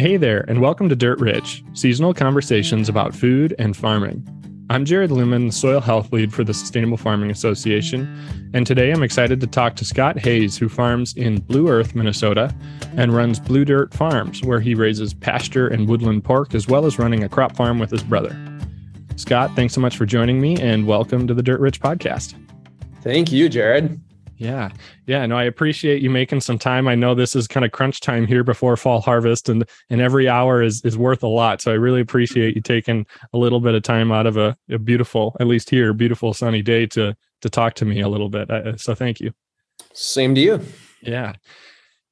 [0.00, 4.26] Hey there, and welcome to Dirt Rich, seasonal conversations about food and farming.
[4.68, 9.04] I'm Jared Lumen, the soil health lead for the Sustainable Farming Association, and today I'm
[9.04, 12.52] excited to talk to Scott Hayes, who farms in Blue Earth, Minnesota,
[12.96, 16.98] and runs Blue Dirt Farms, where he raises pasture and woodland pork, as well as
[16.98, 18.36] running a crop farm with his brother.
[19.14, 22.34] Scott, thanks so much for joining me, and welcome to the Dirt Rich podcast.
[23.02, 24.00] Thank you, Jared.
[24.44, 24.70] Yeah.
[25.06, 25.24] Yeah.
[25.24, 26.86] No, I appreciate you making some time.
[26.86, 30.28] I know this is kind of crunch time here before fall harvest and and every
[30.28, 31.62] hour is is worth a lot.
[31.62, 34.78] So I really appreciate you taking a little bit of time out of a, a
[34.78, 38.50] beautiful, at least here, beautiful sunny day to to talk to me a little bit.
[38.50, 39.32] Uh, so thank you.
[39.94, 40.60] Same to you.
[41.00, 41.32] Yeah.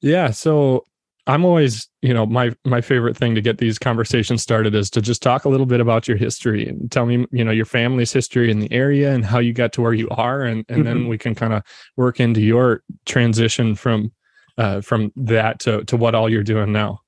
[0.00, 0.30] Yeah.
[0.30, 0.84] So
[1.26, 5.00] I'm always, you know, my my favorite thing to get these conversations started is to
[5.00, 8.12] just talk a little bit about your history and tell me, you know, your family's
[8.12, 10.84] history in the area and how you got to where you are, and and mm-hmm.
[10.84, 11.62] then we can kind of
[11.96, 14.10] work into your transition from
[14.58, 17.00] uh, from that to to what all you're doing now.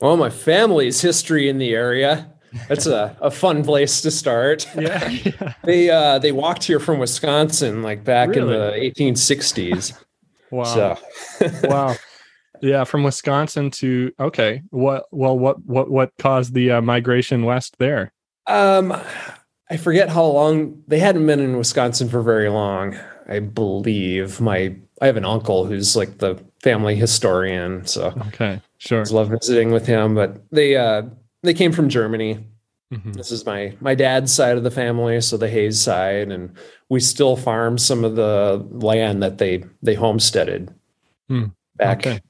[0.00, 2.32] Well, my family's history in the area.
[2.68, 4.66] That's a, a fun place to start.
[4.80, 5.54] Yeah, yeah.
[5.64, 8.40] they uh, they walked here from Wisconsin like back really?
[8.40, 10.02] in the 1860s.
[10.50, 10.64] wow.
[10.64, 10.98] So.
[11.64, 11.94] wow.
[12.62, 14.62] Yeah, from Wisconsin to okay.
[14.70, 18.12] What well what what what caused the uh, migration west there?
[18.46, 18.94] Um
[19.70, 22.98] I forget how long they hadn't been in Wisconsin for very long.
[23.28, 29.04] I believe my I have an uncle who's like the family historian, so okay, sure.
[29.06, 31.02] I love visiting with him, but they uh
[31.42, 32.44] they came from Germany.
[32.92, 33.12] Mm-hmm.
[33.12, 36.52] This is my my dad's side of the family, so the Hayes side, and
[36.88, 40.74] we still farm some of the land that they they homesteaded
[41.28, 41.46] hmm.
[41.76, 42.20] back okay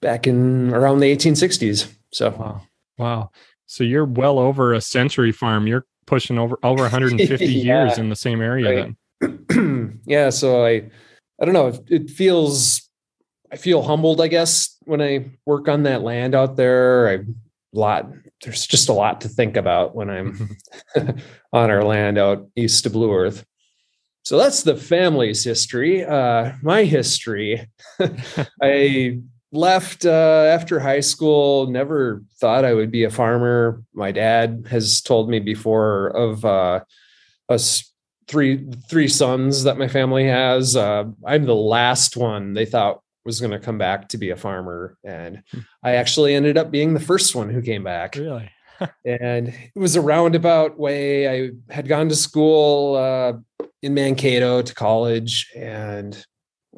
[0.00, 1.92] back in around the 1860s.
[2.12, 2.62] So wow,
[2.98, 3.30] wow.
[3.66, 5.66] So you're well over a century farm.
[5.66, 8.94] You're pushing over over 150 yeah, years in the same area.
[9.20, 9.38] Right.
[9.48, 10.30] Then yeah.
[10.30, 10.90] So I
[11.40, 11.72] I don't know.
[11.88, 12.88] It feels
[13.52, 14.20] I feel humbled.
[14.20, 17.24] I guess when I work on that land out there, I
[17.72, 18.10] lot
[18.42, 20.56] there's just a lot to think about when I'm
[20.96, 21.18] mm-hmm.
[21.52, 23.44] on our land out east of Blue Earth.
[24.22, 26.04] So that's the family's history.
[26.04, 27.66] Uh, my history,
[28.62, 29.20] I
[29.52, 33.82] left uh, after high school never thought i would be a farmer.
[33.94, 36.80] My dad has told me before of uh,
[37.48, 37.90] us
[38.26, 40.76] three three sons that my family has.
[40.76, 44.36] Uh, i'm the last one they thought was going to come back to be a
[44.36, 45.60] farmer and hmm.
[45.82, 48.14] i actually ended up being the first one who came back.
[48.16, 48.50] Really?
[49.04, 51.28] And it was a roundabout way.
[51.28, 53.32] I had gone to school uh,
[53.82, 56.24] in mankato to college and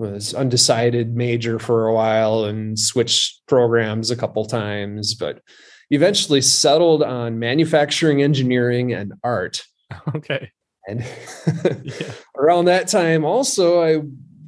[0.00, 5.42] was undecided major for a while and switched programs a couple times, but
[5.90, 9.62] eventually settled on manufacturing engineering and art.
[10.14, 10.52] Okay.
[10.86, 11.00] And
[11.82, 12.12] yeah.
[12.38, 14.02] around that time, also, I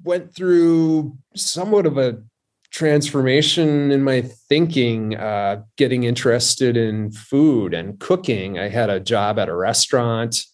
[0.05, 2.23] went through somewhat of a
[2.71, 8.57] transformation in my thinking, uh, getting interested in food and cooking.
[8.57, 10.45] I had a job at a restaurant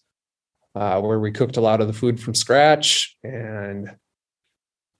[0.73, 3.95] uh, where we cooked a lot of the food from scratch and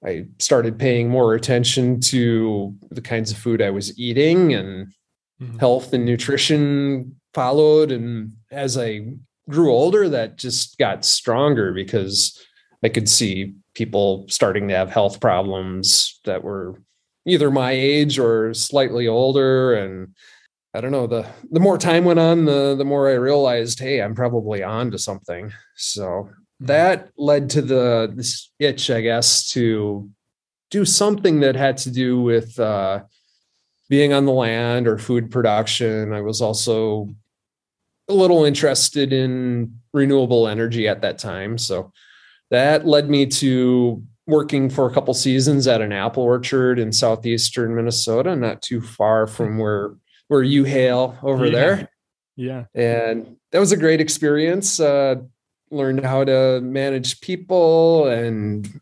[0.06, 4.88] I started paying more attention to the kinds of food I was eating and
[5.42, 5.58] mm-hmm.
[5.58, 7.92] health and nutrition followed.
[7.92, 9.08] And as I
[9.50, 12.40] grew older, that just got stronger because
[12.84, 16.81] I could see people starting to have health problems that were
[17.26, 19.74] either my age or slightly older.
[19.74, 20.16] And
[20.74, 24.02] I don't know, the the more time went on, the the more I realized, hey,
[24.02, 25.52] I'm probably on to something.
[25.76, 26.30] So.
[26.59, 30.09] That led to the this itch, I guess, to
[30.70, 33.03] do something that had to do with uh,
[33.90, 36.14] being on the land or food production.
[36.14, 37.09] I was also
[38.08, 41.92] a little interested in renewable energy at that time, so
[42.52, 47.75] that led me to working for a couple seasons at an apple orchard in southeastern
[47.75, 49.96] Minnesota, not too far from where
[50.28, 51.52] where you hail over yeah.
[51.52, 51.90] there.
[52.36, 54.80] Yeah, and that was a great experience.
[54.80, 55.16] Uh,
[55.72, 58.81] learned how to manage people and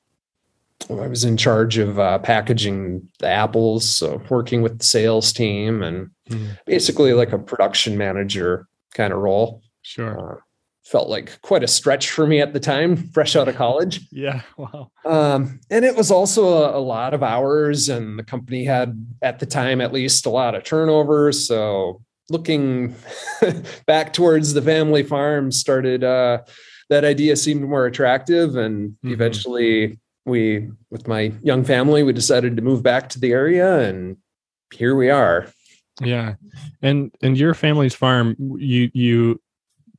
[0.89, 5.83] I was in charge of uh, packaging the apples, so working with the sales team
[5.83, 6.57] and mm.
[6.65, 9.61] basically like a production manager kind of role.
[9.81, 10.35] Sure.
[10.37, 10.37] Uh,
[10.85, 14.07] felt like quite a stretch for me at the time, fresh out of college.
[14.11, 14.41] yeah.
[14.57, 14.91] Wow.
[15.05, 19.39] Um, and it was also a, a, lot of hours, and the company had at
[19.39, 21.31] the time at least a lot of turnover.
[21.31, 22.95] So looking
[23.85, 26.39] back towards the family farm started uh,
[26.89, 29.13] that idea seemed more attractive and mm-hmm.
[29.13, 34.17] eventually we with my young family we decided to move back to the area and
[34.73, 35.47] here we are
[36.01, 36.35] yeah
[36.81, 39.41] and and your family's farm you you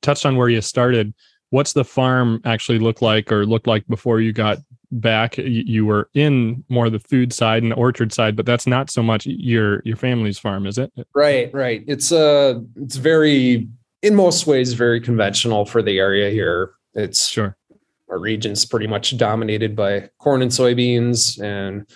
[0.03, 1.15] touched on where you started
[1.51, 4.59] what's the farm actually look like or look like before you got
[4.91, 8.91] back, you were in more the food side and the orchard side, but that's not
[8.91, 10.93] so much your your family's farm, is it?
[11.15, 11.85] Right, right.
[11.87, 13.69] It's uh it's very
[14.03, 16.73] in most ways very conventional for the area here.
[16.95, 17.57] It's sure
[18.11, 21.87] our region's pretty much dominated by corn and soybeans and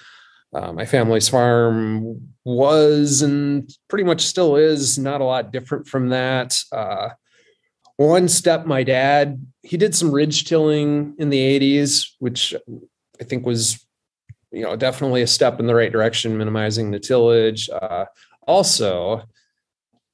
[0.55, 6.11] uh, my family's farm was and pretty much still is not a lot different from
[6.11, 6.63] that.
[6.71, 7.11] Uh,
[7.97, 12.55] one step, my dad, he did some ridge tilling in the 80s, which
[13.21, 13.85] I think was,
[14.51, 17.71] you know, definitely a step in the right direction, minimizing the tillage.
[17.71, 18.07] Uh,
[18.47, 19.23] also,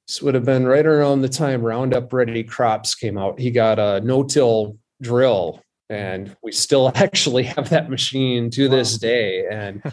[0.09, 3.39] this would have been right around the time Roundup Ready crops came out.
[3.39, 8.75] He got a no-till drill, and we still actually have that machine to wow.
[8.75, 9.45] this day.
[9.45, 9.83] And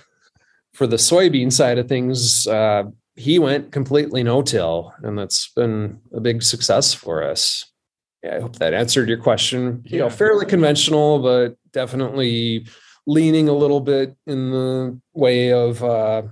[0.72, 2.84] for the soybean side of things, uh,
[3.14, 7.66] he went completely no-till, and that's been a big success for us
[8.22, 9.82] yeah, I hope that answered your question.
[9.84, 12.66] You know, fairly conventional, but definitely
[13.06, 16.22] leaning a little bit in the way of uh,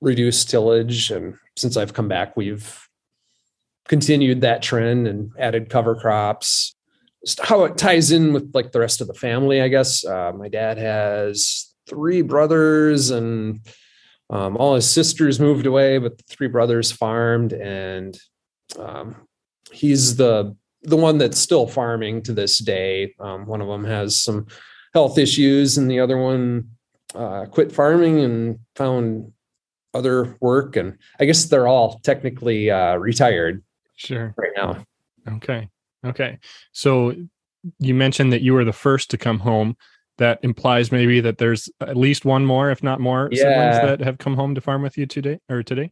[0.00, 1.10] reduced tillage.
[1.10, 2.88] And since I've come back, we've
[3.88, 6.74] continued that trend and added cover crops.
[7.40, 10.04] How it ties in with like the rest of the family, I guess.
[10.04, 13.60] Uh, my dad has three brothers and
[14.30, 18.18] um, all his sisters moved away, but the three brothers farmed and
[18.78, 19.16] um,
[19.70, 23.14] he's the the one that's still farming to this day.
[23.20, 24.46] Um, one of them has some
[24.94, 26.70] health issues, and the other one
[27.14, 29.32] uh, quit farming and found
[29.94, 30.76] other work.
[30.76, 33.62] And I guess they're all technically uh, retired.
[34.06, 34.34] Sure.
[34.36, 34.84] Right now.
[35.36, 35.68] Okay.
[36.04, 36.38] Okay.
[36.72, 37.14] So
[37.78, 39.76] you mentioned that you were the first to come home.
[40.18, 43.38] That implies maybe that there's at least one more, if not more, yeah.
[43.38, 45.90] siblings that have come home to farm with you today or today.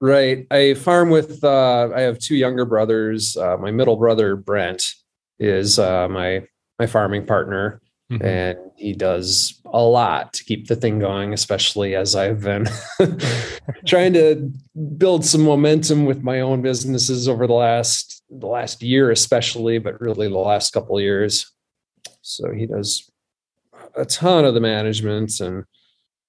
[0.00, 0.46] Right.
[0.50, 3.36] I farm with, uh, I have two younger brothers.
[3.36, 4.94] Uh, my middle brother, Brent,
[5.38, 6.46] is uh, my,
[6.78, 7.80] my farming partner.
[8.10, 8.24] Mm-hmm.
[8.24, 12.68] And he does a lot to keep the thing going, especially as I've been
[13.86, 14.52] trying to
[14.96, 20.00] build some momentum with my own businesses over the last the last year, especially, but
[20.00, 21.52] really the last couple years.
[22.22, 23.10] So he does
[23.96, 25.64] a ton of the management and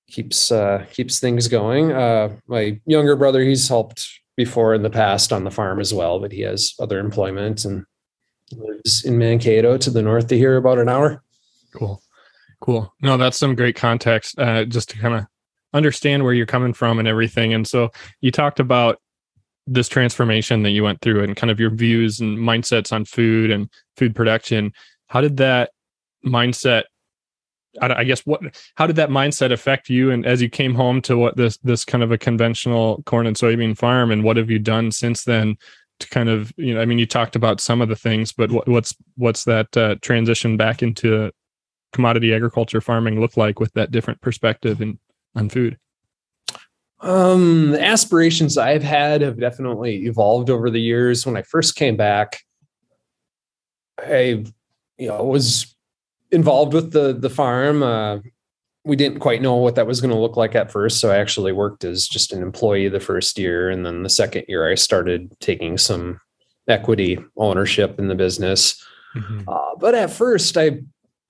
[0.10, 1.92] keeps uh, keeps things going.
[1.92, 6.20] Uh, my younger brother, he's helped before in the past on the farm as well,
[6.20, 7.86] but he has other employment and
[8.52, 11.24] lives in Mankato to the north of here, about an hour.
[11.78, 12.02] Cool,
[12.62, 12.94] cool.
[13.02, 15.26] No, that's some great context uh, just to kind of
[15.74, 17.54] understand where you're coming from and everything.
[17.54, 17.92] And so
[18.22, 19.00] you talked about
[19.68, 23.52] this transformation that you went through and kind of your views and mindsets on food
[23.52, 24.72] and food production.
[25.08, 25.72] How did that
[26.26, 26.84] mindset
[27.80, 28.42] I guess what
[28.76, 31.86] how did that mindset affect you and as you came home to what this this
[31.86, 35.58] kind of a conventional corn and soybean farm and what have you done since then
[36.00, 38.52] to kind of you know I mean you talked about some of the things but
[38.52, 41.32] what, what's what's that uh, transition back into
[41.94, 45.00] commodity agriculture farming look like with that different perspective in
[45.36, 45.78] on food
[47.02, 51.96] um the aspirations I've had have definitely evolved over the years when I first came
[51.96, 52.40] back
[54.00, 54.46] I
[54.98, 55.76] you know was
[56.32, 57.84] involved with the the farm.
[57.84, 58.20] Uh,
[58.84, 61.18] we didn't quite know what that was going to look like at first, so I
[61.18, 64.76] actually worked as just an employee the first year, and then the second year I
[64.76, 66.20] started taking some
[66.68, 68.82] equity ownership in the business.
[69.16, 69.42] Mm-hmm.
[69.48, 70.80] Uh, but at first, I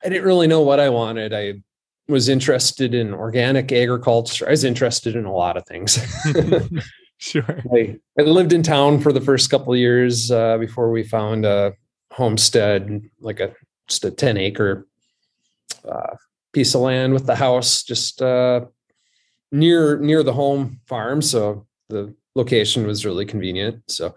[0.04, 1.34] I didn't really know what I wanted.
[1.34, 1.62] I
[2.08, 4.48] was interested in organic agriculture.
[4.48, 6.00] I was interested in a lot of things.
[7.18, 7.62] sure.
[7.74, 11.46] I, I, lived in town for the first couple of years uh, before we found
[11.46, 11.74] a
[12.12, 13.54] homestead, like a
[13.88, 14.88] just a 10 acre
[15.90, 16.16] uh,
[16.54, 18.66] piece of land with the house just uh,
[19.52, 24.14] near near the home farm so the location was really convenient so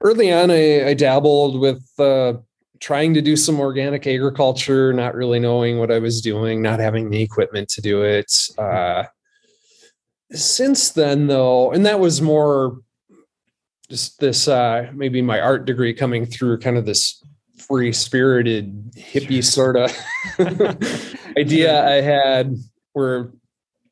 [0.00, 2.34] early on i, I dabbled with uh,
[2.80, 7.10] trying to do some organic agriculture not really knowing what i was doing not having
[7.10, 9.04] the equipment to do it uh,
[10.32, 12.78] since then though and that was more
[13.88, 17.22] just this uh, maybe my art degree coming through kind of this
[17.56, 19.92] free spirited hippie sort of
[21.36, 22.56] idea I had
[22.92, 23.30] where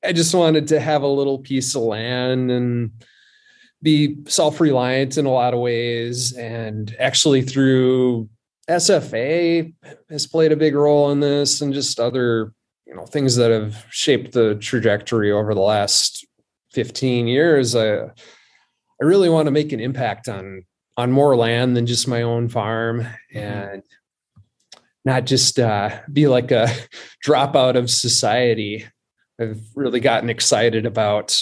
[0.05, 2.91] I just wanted to have a little piece of land and
[3.83, 6.33] be self reliant in a lot of ways.
[6.33, 8.29] And actually, through
[8.69, 9.75] SFA
[10.11, 12.53] has played a big role in this and just other
[12.87, 16.27] you know things that have shaped the trajectory over the last
[16.73, 18.09] 15 years i i
[19.01, 20.65] really want to make an impact on
[20.97, 23.39] on more land than just my own farm mm-hmm.
[23.39, 23.83] and
[25.05, 26.69] not just uh, be like a
[27.27, 28.87] dropout of society.
[29.41, 31.41] I've really gotten excited about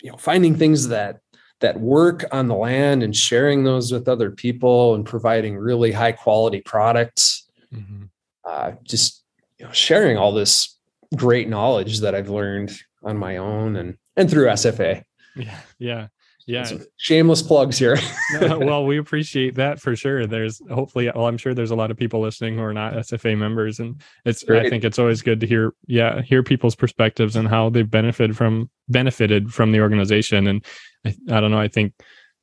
[0.00, 1.20] you know finding things that
[1.60, 6.12] that work on the land and sharing those with other people and providing really high
[6.12, 7.48] quality products.
[7.74, 8.04] Mm-hmm.
[8.44, 9.24] Uh, just
[9.58, 10.76] you know, sharing all this
[11.16, 12.72] great knowledge that I've learned
[13.02, 15.02] on my own and and through SFA.
[15.36, 16.06] Yeah, yeah,
[16.48, 16.64] yeah.
[16.64, 17.98] Some shameless plugs here.
[18.40, 20.26] no, well, we appreciate that for sure.
[20.26, 23.36] There's hopefully, well, I'm sure there's a lot of people listening who are not SFA
[23.36, 24.44] members, and it's.
[24.44, 24.64] Great.
[24.64, 28.34] I think it's always good to hear, yeah, hear people's perspectives and how they've benefited
[28.34, 30.46] from benefited from the organization.
[30.46, 30.64] And
[31.04, 31.60] I, I don't know.
[31.60, 31.92] I think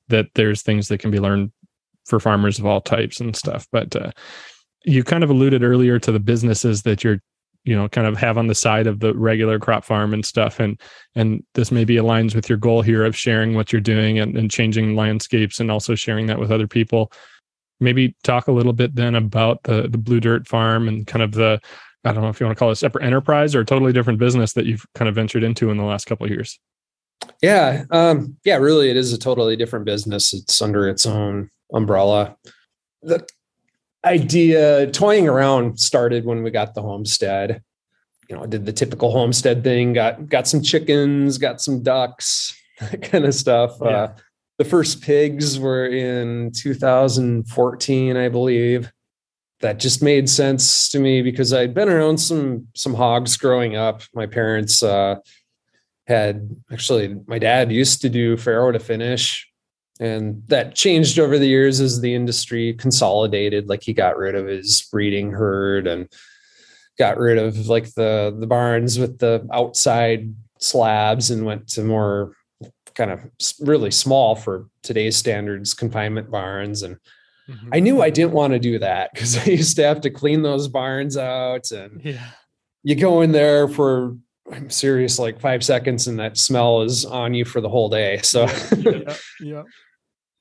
[0.10, 1.52] that there's things that can be learned
[2.06, 3.68] for farmers of all types and stuff.
[3.72, 4.12] But uh,
[4.84, 7.22] you kind of alluded earlier to the businesses that you're
[7.66, 10.60] you know kind of have on the side of the regular crop farm and stuff.
[10.60, 10.80] And
[11.16, 14.50] and this maybe aligns with your goal here of sharing what you're doing and, and
[14.50, 17.12] changing landscapes and also sharing that with other people.
[17.80, 21.32] Maybe talk a little bit then about the the blue dirt farm and kind of
[21.34, 21.60] the
[22.06, 23.92] i don't know if you want to call it a separate enterprise or a totally
[23.92, 26.60] different business that you've kind of ventured into in the last couple of years.
[27.42, 30.34] Yeah um yeah really it is a totally different business.
[30.34, 32.38] It's under its own umbrella.
[33.02, 33.28] The
[34.06, 37.62] idea toying around started when we got the homestead.
[38.30, 42.56] You know I did the typical homestead thing got got some chickens got some ducks
[42.80, 43.78] that kind of stuff.
[43.82, 43.88] Yeah.
[43.88, 44.16] uh,
[44.58, 48.92] the first pigs were in 2014 i believe.
[49.62, 54.02] That just made sense to me because i'd been around some some hogs growing up.
[54.14, 55.16] My parents uh,
[56.08, 59.48] had actually my dad used to do farrow to finish
[60.00, 64.46] and that changed over the years as the industry consolidated like he got rid of
[64.46, 66.10] his breeding herd and
[66.98, 72.34] got rid of like the the barns with the outside slabs and went to more
[72.94, 73.22] kind of
[73.60, 76.82] really small for today's standards confinement barns.
[76.82, 76.98] And
[77.50, 77.70] mm-hmm.
[77.74, 80.42] i knew i didn't want to do that because i used to have to clean
[80.42, 82.32] those barns out and yeah.
[82.84, 84.18] you go in there for
[84.52, 88.20] i'm serious like five seconds and that smell is on you for the whole day.
[88.24, 88.48] So
[88.78, 89.64] yeah, yeah.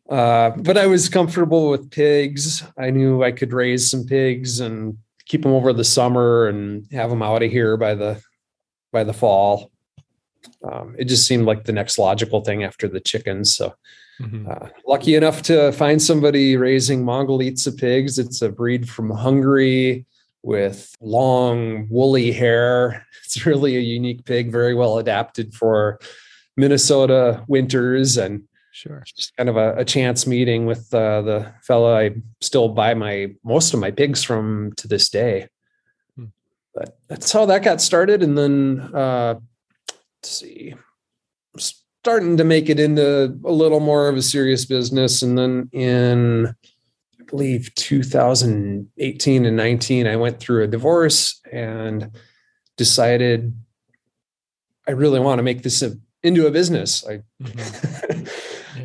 [0.09, 2.63] Uh, but I was comfortable with pigs.
[2.79, 7.11] I knew I could raise some pigs and keep them over the summer and have
[7.11, 8.21] them out of here by the
[8.93, 9.71] by the fall.
[10.63, 13.57] Um, it just seemed like the next logical thing after the chickens.
[13.57, 13.75] So,
[14.21, 14.49] mm-hmm.
[14.49, 18.19] uh, lucky enough to find somebody raising Mangalitsa pigs.
[18.19, 20.07] It's a breed from Hungary
[20.43, 23.07] with long woolly hair.
[23.25, 25.99] It's really a unique pig, very well adapted for
[26.59, 28.45] Minnesota winters and
[28.75, 28.99] Sure.
[28.99, 31.97] It's Just kind of a, a chance meeting with uh, the fellow.
[31.97, 35.47] I still buy my most of my pigs from to this day.
[36.17, 36.25] Hmm.
[36.75, 38.25] But that's how that got started.
[38.25, 39.37] And then uh,
[39.89, 40.75] let's see,
[41.57, 45.23] starting to make it into a little more of a serious business.
[45.23, 52.11] And then in I believe 2018 and 19, I went through a divorce and
[52.77, 53.55] decided
[54.89, 55.93] I really want to make this a,
[56.25, 57.07] into a business.
[57.07, 58.14] I mm-hmm.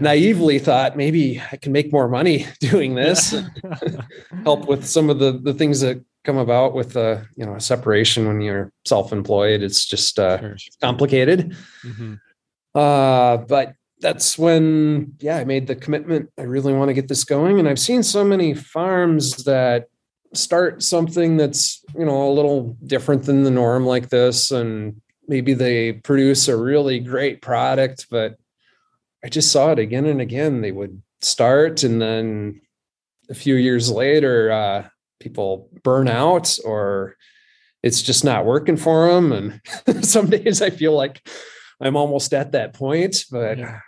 [0.01, 3.35] naively thought maybe I can make more money doing this,
[4.43, 7.55] help with some of the the things that come about with a uh, you know
[7.55, 9.61] a separation when you're self-employed.
[9.61, 10.57] It's just uh, sure.
[10.81, 11.55] complicated.
[11.83, 12.15] Mm-hmm.
[12.75, 16.29] Uh, but that's when yeah I made the commitment.
[16.37, 19.87] I really want to get this going, and I've seen so many farms that
[20.33, 25.53] start something that's you know a little different than the norm like this and maybe
[25.53, 28.37] they produce a really great product but
[29.23, 30.61] I just saw it again and again.
[30.61, 32.61] They would start, and then
[33.29, 34.87] a few years later, uh,
[35.19, 37.15] people burn out, or
[37.83, 39.31] it's just not working for them.
[39.31, 41.27] And some days I feel like
[41.79, 43.79] I'm almost at that point, but yeah.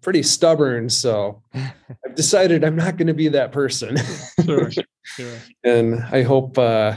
[0.00, 0.88] pretty stubborn.
[0.88, 3.96] So I've decided I'm not going to be that person.
[4.44, 4.70] sure,
[5.02, 5.38] sure.
[5.64, 6.96] And I hope uh,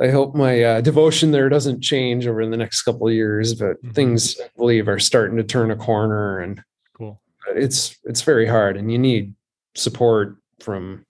[0.00, 3.76] I hope my uh, devotion there doesn't change over the next couple of years, but
[3.76, 3.90] mm-hmm.
[3.90, 6.62] things I believe are starting to turn a corner and
[6.96, 7.20] cool.
[7.54, 9.34] It's it's very hard and you need
[9.74, 11.04] support from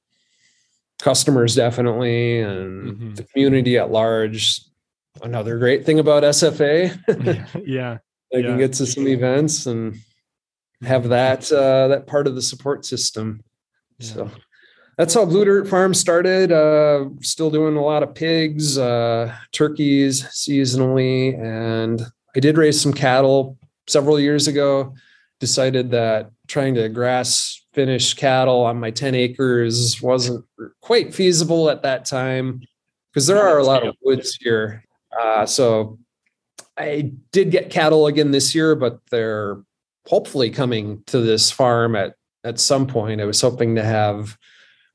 [0.99, 3.15] customers definitely and mm-hmm.
[3.15, 4.61] the community at large.
[5.23, 6.99] Another great thing about SFA.
[7.67, 7.99] yeah.
[8.33, 8.43] I yeah.
[8.43, 9.99] can get to some events and
[10.83, 11.11] have mm-hmm.
[11.11, 13.43] that uh, that part of the support system.
[13.99, 14.07] Yeah.
[14.07, 14.31] So
[15.01, 16.53] that's how Blue Dirt Farm started.
[16.53, 22.03] Uh, still doing a lot of pigs, uh, turkeys seasonally, and
[22.37, 24.93] I did raise some cattle several years ago.
[25.39, 30.45] Decided that trying to grass finish cattle on my 10 acres wasn't
[30.83, 32.61] quite feasible at that time
[33.11, 34.85] because there are a lot of woods here.
[35.19, 35.99] Uh, so
[36.77, 39.63] I did get cattle again this year, but they're
[40.07, 43.23] hopefully coming to this farm at at some point.
[43.23, 44.37] I was hoping to have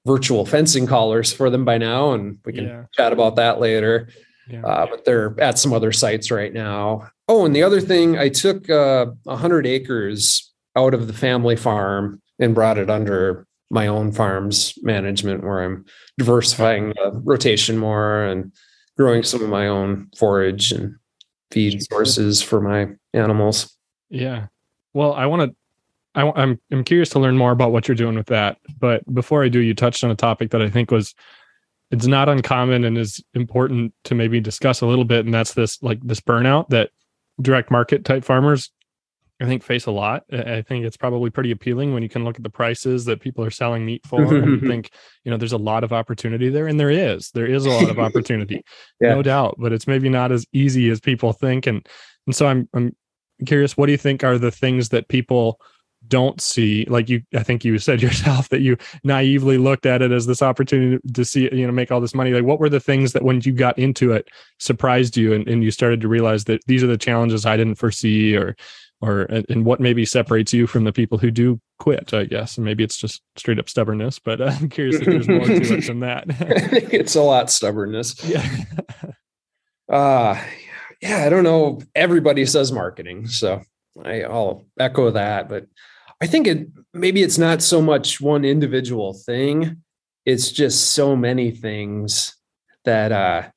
[0.06, 2.84] virtual fencing collars for them by now, and we can yeah.
[2.94, 4.10] chat about that later.
[4.50, 4.64] Yeah.
[4.64, 7.10] Uh, but they're at some other sites right now.
[7.28, 12.22] Oh, and the other thing, I took uh, 100 acres out of the family farm
[12.40, 15.86] and brought it under my own farm's management, where I'm
[16.20, 18.52] diversifying the rotation more and
[18.98, 20.96] growing some of my own forage and
[21.52, 23.76] feed sources for my animals.
[24.10, 24.48] Yeah.
[24.94, 25.56] Well, I want to
[26.16, 28.58] I, I'm I'm curious to learn more about what you're doing with that.
[28.80, 31.14] But before I do, you touched on a topic that I think was
[31.92, 35.82] it's not uncommon and is important to maybe discuss a little bit, and that's this
[35.84, 36.90] like this burnout that
[37.42, 38.72] direct market type farmers
[39.42, 40.24] I think face a lot.
[40.32, 43.44] I think it's probably pretty appealing when you can look at the prices that people
[43.44, 44.92] are selling meat for and think,
[45.26, 46.68] you know, there's a lot of opportunity there.
[46.68, 47.32] And there is.
[47.32, 48.64] There is a lot of opportunity.
[49.02, 49.14] yeah.
[49.14, 49.56] No doubt.
[49.58, 51.68] But it's maybe not as easy as people think.
[51.68, 51.86] And
[52.26, 52.96] and so I'm I'm
[53.46, 55.60] curious, what do you think are the things that people
[56.08, 60.12] don't see like you i think you said yourself that you naively looked at it
[60.12, 62.32] as this opportunity to see you know make all this money.
[62.32, 65.64] Like what were the things that when you got into it surprised you and, and
[65.64, 68.56] you started to realize that these are the challenges i didn't foresee or
[69.02, 72.58] or and what maybe separates you from the people who do quit i guess?
[72.58, 75.78] And maybe it's just straight up stubbornness but uh, i'm curious if there's more to
[75.78, 76.26] it than that.
[76.30, 78.24] I think it's a lot stubbornness.
[78.24, 78.48] Yeah.
[79.90, 80.42] Uh
[81.02, 81.82] yeah i don't know.
[81.94, 83.62] Everybody says marketing so
[84.04, 85.68] I, i'll echo that but
[86.22, 89.82] I think it maybe it's not so much one individual thing.
[90.26, 92.36] It's just so many things
[92.86, 93.50] that uh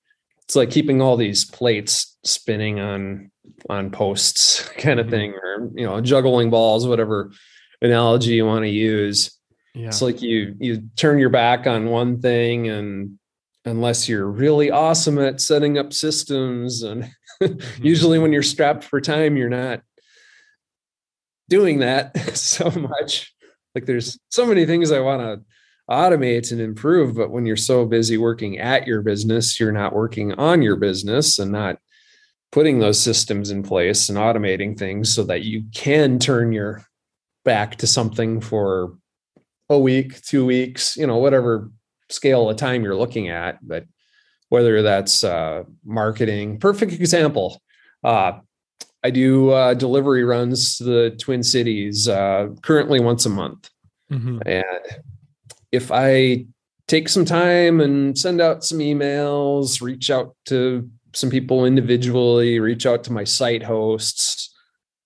[0.49, 3.31] it's like keeping all these plates spinning on
[3.69, 5.15] on posts kind of mm-hmm.
[5.15, 7.31] thing or you know juggling balls whatever
[7.83, 9.38] analogy you want to use
[9.75, 9.87] yeah.
[9.87, 13.19] it's like you you turn your back on one thing and
[13.65, 17.05] unless you're really awesome at setting up systems and
[17.43, 17.85] mm-hmm.
[17.85, 19.83] usually when you're strapped for time you're not
[21.49, 23.33] doing that so much.
[23.75, 25.40] Like there's so many things I want to
[25.90, 30.33] automate and improve, but when you're so busy working at your business, you're not working
[30.35, 31.78] on your business and not
[32.52, 36.85] putting those systems in place and automating things so that you can turn your
[37.45, 38.97] back to something for
[39.69, 41.71] a week, two weeks, you know, whatever
[42.11, 43.59] scale of time you're looking at.
[43.67, 43.85] But
[44.49, 47.62] whether that's uh, marketing, perfect example.
[48.02, 48.40] Uh,
[49.05, 53.71] I do uh, delivery runs to the Twin Cities uh, currently once a month.
[54.11, 54.40] Mm-hmm.
[54.47, 55.03] And
[55.70, 56.46] if I
[56.88, 62.87] take some time and send out some emails, reach out to some people individually, reach
[62.87, 64.55] out to my site hosts,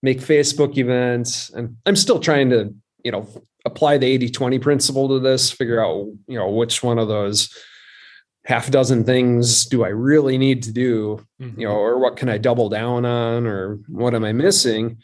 [0.03, 3.29] make Facebook events, and I'm still trying to, you know,
[3.65, 7.51] apply the 80 20 principle to this, figure out, you know, which one of those
[8.45, 11.61] half dozen things do I really need to do, mm-hmm.
[11.61, 14.99] you know, or what can I double down on, or what am I missing?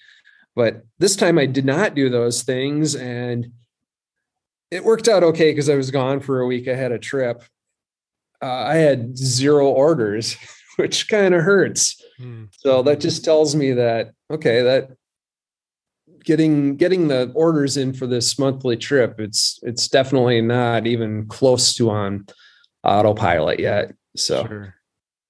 [0.57, 2.97] But this time I did not do those things.
[2.97, 3.53] And
[4.71, 6.67] it worked out okay because I was gone for a week.
[6.67, 7.45] I had a trip.
[8.43, 10.37] Uh, I had zero orders,
[10.77, 12.03] which kind of hurts.
[12.21, 12.49] Mm.
[12.59, 14.91] So that just tells me that, okay, that
[16.25, 21.73] getting getting the orders in for this monthly trip it's it's definitely not even close
[21.73, 22.27] to on
[22.89, 23.95] autopilot yet.
[24.17, 24.75] So sure.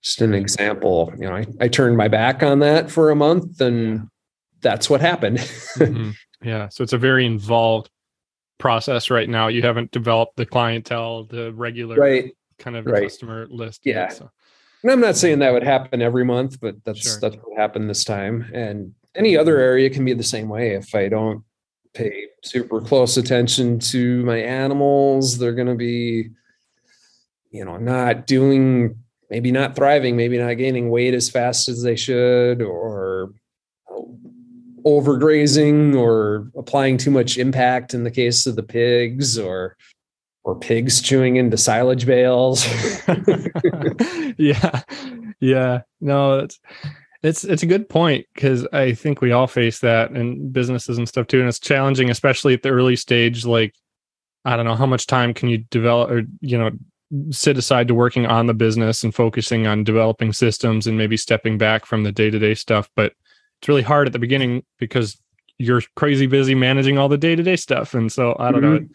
[0.02, 3.60] just an example, you know, I, I turned my back on that for a month
[3.60, 4.08] and
[4.60, 5.38] that's what happened.
[5.38, 6.10] mm-hmm.
[6.42, 6.68] Yeah.
[6.68, 7.90] So it's a very involved
[8.58, 9.48] process right now.
[9.48, 12.32] You haven't developed the clientele, the regular right.
[12.58, 13.02] kind of right.
[13.04, 13.82] customer list.
[13.84, 14.02] Yeah.
[14.02, 14.30] Yet, so.
[14.82, 17.18] And I'm not saying that would happen every month, but that's sure.
[17.20, 18.48] that's what happened this time.
[18.52, 20.74] And any other area can be the same way.
[20.74, 21.42] If I don't
[21.94, 26.30] pay super close attention to my animals, they're going to be
[27.50, 28.96] you know not doing
[29.30, 33.30] maybe not thriving maybe not gaining weight as fast as they should or
[34.84, 39.76] overgrazing or applying too much impact in the case of the pigs or
[40.44, 42.66] or pigs chewing into silage bales.
[44.38, 44.82] Yeah.
[45.40, 45.82] Yeah.
[46.00, 46.60] No it's
[47.22, 51.08] it's it's a good point because i think we all face that in businesses and
[51.08, 53.74] stuff too and it's challenging especially at the early stage like
[54.44, 56.70] i don't know how much time can you develop or you know
[57.30, 61.56] sit aside to working on the business and focusing on developing systems and maybe stepping
[61.56, 63.12] back from the day-to-day stuff but
[63.60, 65.20] it's really hard at the beginning because
[65.58, 68.84] you're crazy busy managing all the day-to-day stuff and so i don't mm-hmm.
[68.84, 68.88] know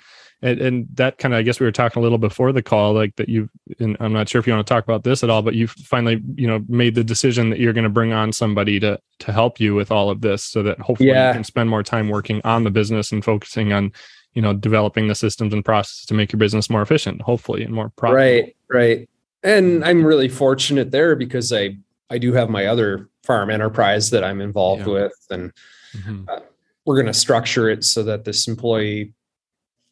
[0.44, 2.94] and, and that kind of i guess we were talking a little before the call
[2.94, 3.50] like that you
[3.80, 5.72] and i'm not sure if you want to talk about this at all but you've
[5.72, 9.32] finally you know made the decision that you're going to bring on somebody to to
[9.32, 11.30] help you with all of this so that hopefully yeah.
[11.30, 13.92] you can spend more time working on the business and focusing on
[14.34, 17.74] you know developing the systems and processes to make your business more efficient hopefully and
[17.74, 19.10] more profitable right right
[19.44, 21.76] and i'm really fortunate there because i
[22.10, 24.94] i do have my other farm enterprise that i'm involved yeah.
[24.94, 25.54] with and
[25.96, 26.24] mm-hmm.
[26.30, 26.40] uh,
[26.86, 29.14] we're going to structure it so that this employee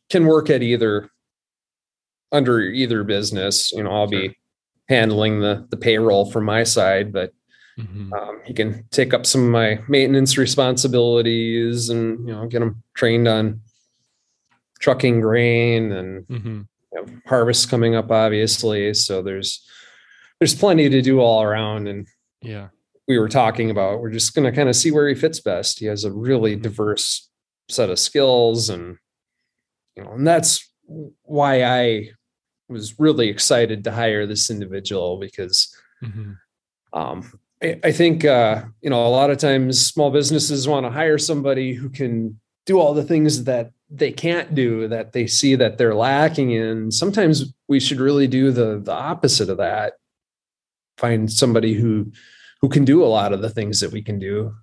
[0.09, 1.09] can work at either
[2.31, 4.29] under either business you know i'll sure.
[4.29, 4.37] be
[4.89, 7.31] handling the the payroll from my side but
[7.79, 8.11] mm-hmm.
[8.13, 12.81] um, he can take up some of my maintenance responsibilities and you know get him
[12.93, 13.61] trained on
[14.81, 16.61] trucking grain and mm-hmm.
[16.93, 18.93] you know, harvest coming up, obviously.
[18.93, 19.65] So there's
[20.39, 21.87] there's plenty to do all around.
[21.87, 22.07] And
[22.41, 22.69] yeah,
[23.07, 25.79] we were talking about, we're just going to kind of see where he fits best.
[25.79, 26.63] He has a really mm-hmm.
[26.63, 27.29] diverse
[27.69, 28.97] set of skills and,
[29.95, 30.67] you know, and that's
[31.23, 32.09] why I
[32.67, 36.31] was really excited to hire this individual because mm-hmm.
[36.93, 40.91] um, I, I, think uh, you know a lot of times small businesses want to
[40.91, 45.55] hire somebody who can do all the things that they can't do that they see
[45.55, 46.91] that they're lacking in.
[46.91, 49.93] Sometimes we should really do the the opposite of that.
[50.97, 52.11] Find somebody who
[52.61, 54.55] who can do a lot of the things that we can do,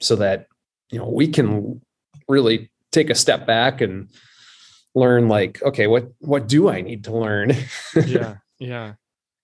[0.00, 0.46] so that
[0.90, 1.80] you know we can
[2.28, 4.08] really take a step back and
[4.94, 7.52] learn like okay what what do i need to learn
[8.06, 8.94] yeah yeah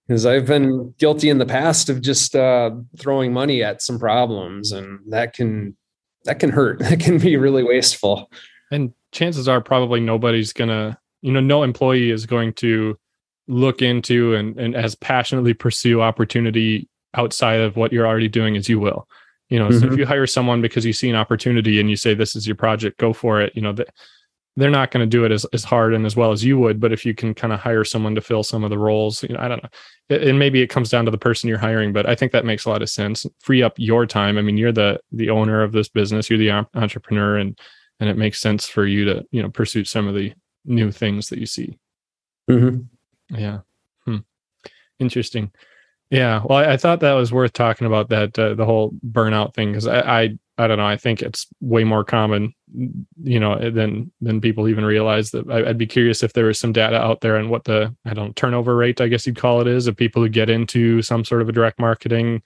[0.06, 4.72] because i've been guilty in the past of just uh, throwing money at some problems
[4.72, 5.76] and that can
[6.24, 8.30] that can hurt that can be really wasteful
[8.70, 12.98] and chances are probably nobody's gonna you know no employee is going to
[13.46, 18.68] look into and, and as passionately pursue opportunity outside of what you're already doing as
[18.68, 19.06] you will
[19.48, 19.78] you know mm-hmm.
[19.78, 20.00] so if mm-hmm.
[20.00, 22.98] you hire someone because you see an opportunity and you say this is your project
[22.98, 23.88] go for it you know that
[24.56, 26.80] they're not going to do it as, as hard and as well as you would
[26.80, 29.30] but if you can kind of hire someone to fill some of the roles you
[29.30, 32.08] know i don't know and maybe it comes down to the person you're hiring but
[32.08, 34.72] i think that makes a lot of sense free up your time i mean you're
[34.72, 37.58] the the owner of this business you're the entrepreneur and
[38.00, 40.32] and it makes sense for you to you know pursue some of the
[40.64, 41.78] new things that you see
[42.50, 42.80] mm-hmm.
[43.36, 43.60] yeah
[44.04, 44.18] hmm.
[44.98, 45.50] interesting
[46.10, 49.54] yeah well I, I, thought that was worth talking about that uh, the whole burnout
[49.54, 50.86] thing because I, I I don't know.
[50.86, 52.54] I think it's way more common,
[53.22, 55.32] you know, than than people even realize.
[55.32, 57.94] That I, would be curious if there was some data out there and what the
[58.04, 61.02] I don't turnover rate, I guess you'd call it, is of people who get into
[61.02, 62.42] some sort of a direct marketing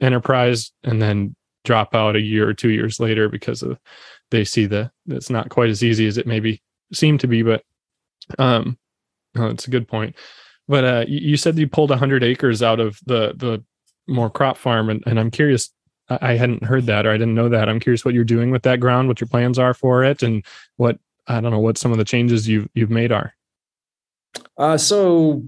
[0.00, 3.78] enterprise and then drop out a year or two years later because of
[4.32, 6.60] they see the it's not quite as easy as it maybe
[6.92, 7.42] seemed to be.
[7.42, 7.62] But
[8.38, 8.76] um,
[9.36, 10.16] oh, it's a good point.
[10.66, 13.62] But uh, you said you pulled 100 acres out of the the
[14.08, 15.70] more crop farm, and, and I'm curious
[16.08, 17.68] I hadn't heard that or I didn't know that.
[17.68, 20.44] I'm curious what you're doing with that ground, what your plans are for it, and
[20.76, 23.34] what I don't know what some of the changes you've you've made are.
[24.56, 25.42] Uh, so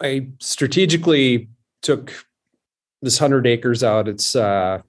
[0.00, 1.48] I strategically
[1.82, 2.12] took
[3.02, 4.08] this hundred acres out.
[4.08, 4.82] It's uh,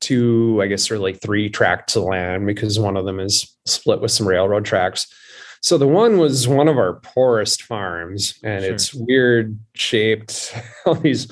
[0.00, 4.00] two, I guess, or like three tracts of land because one of them is split
[4.00, 5.06] with some railroad tracks.
[5.62, 8.72] So the one was one of our poorest farms, and sure.
[8.72, 10.54] it's weird shaped.
[10.86, 11.28] All these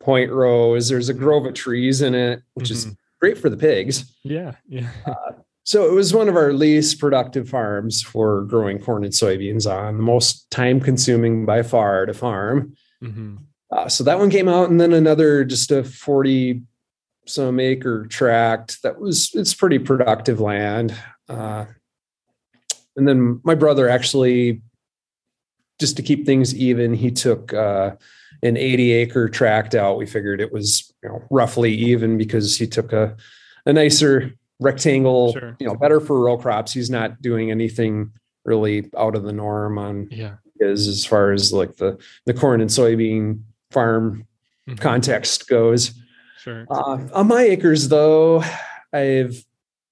[0.00, 0.88] point rows.
[0.88, 2.90] There's a grove of trees in it, which mm-hmm.
[2.90, 4.14] is great for the pigs.
[4.22, 4.90] Yeah, yeah.
[5.04, 5.32] Uh,
[5.64, 9.96] so it was one of our least productive farms for growing corn and soybeans on.
[9.96, 12.74] The most time consuming by far to farm.
[13.02, 13.36] Mm-hmm.
[13.70, 16.62] Uh, so that one came out, and then another just a forty
[17.26, 20.94] some acre tract that was it's pretty productive land.
[21.28, 21.66] Uh,
[22.96, 24.62] and then my brother actually,
[25.78, 27.92] just to keep things even, he took uh,
[28.42, 29.98] an 80 acre tract out.
[29.98, 33.16] We figured it was you know, roughly even because he took a,
[33.66, 35.56] a nicer rectangle, sure.
[35.58, 36.72] you know, better for row crops.
[36.72, 38.12] He's not doing anything
[38.44, 40.34] really out of the norm on yeah.
[40.60, 44.26] his as far as like the the corn and soybean farm
[44.68, 44.76] mm-hmm.
[44.76, 45.98] context goes.
[46.42, 46.66] Sure.
[46.68, 48.42] Uh, on my acres, though,
[48.92, 49.44] I've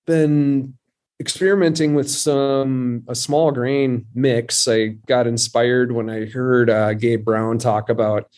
[0.05, 0.75] been
[1.21, 4.67] experimenting with some a small grain mix.
[4.67, 8.29] I got inspired when I heard uh, Gabe Brown talk about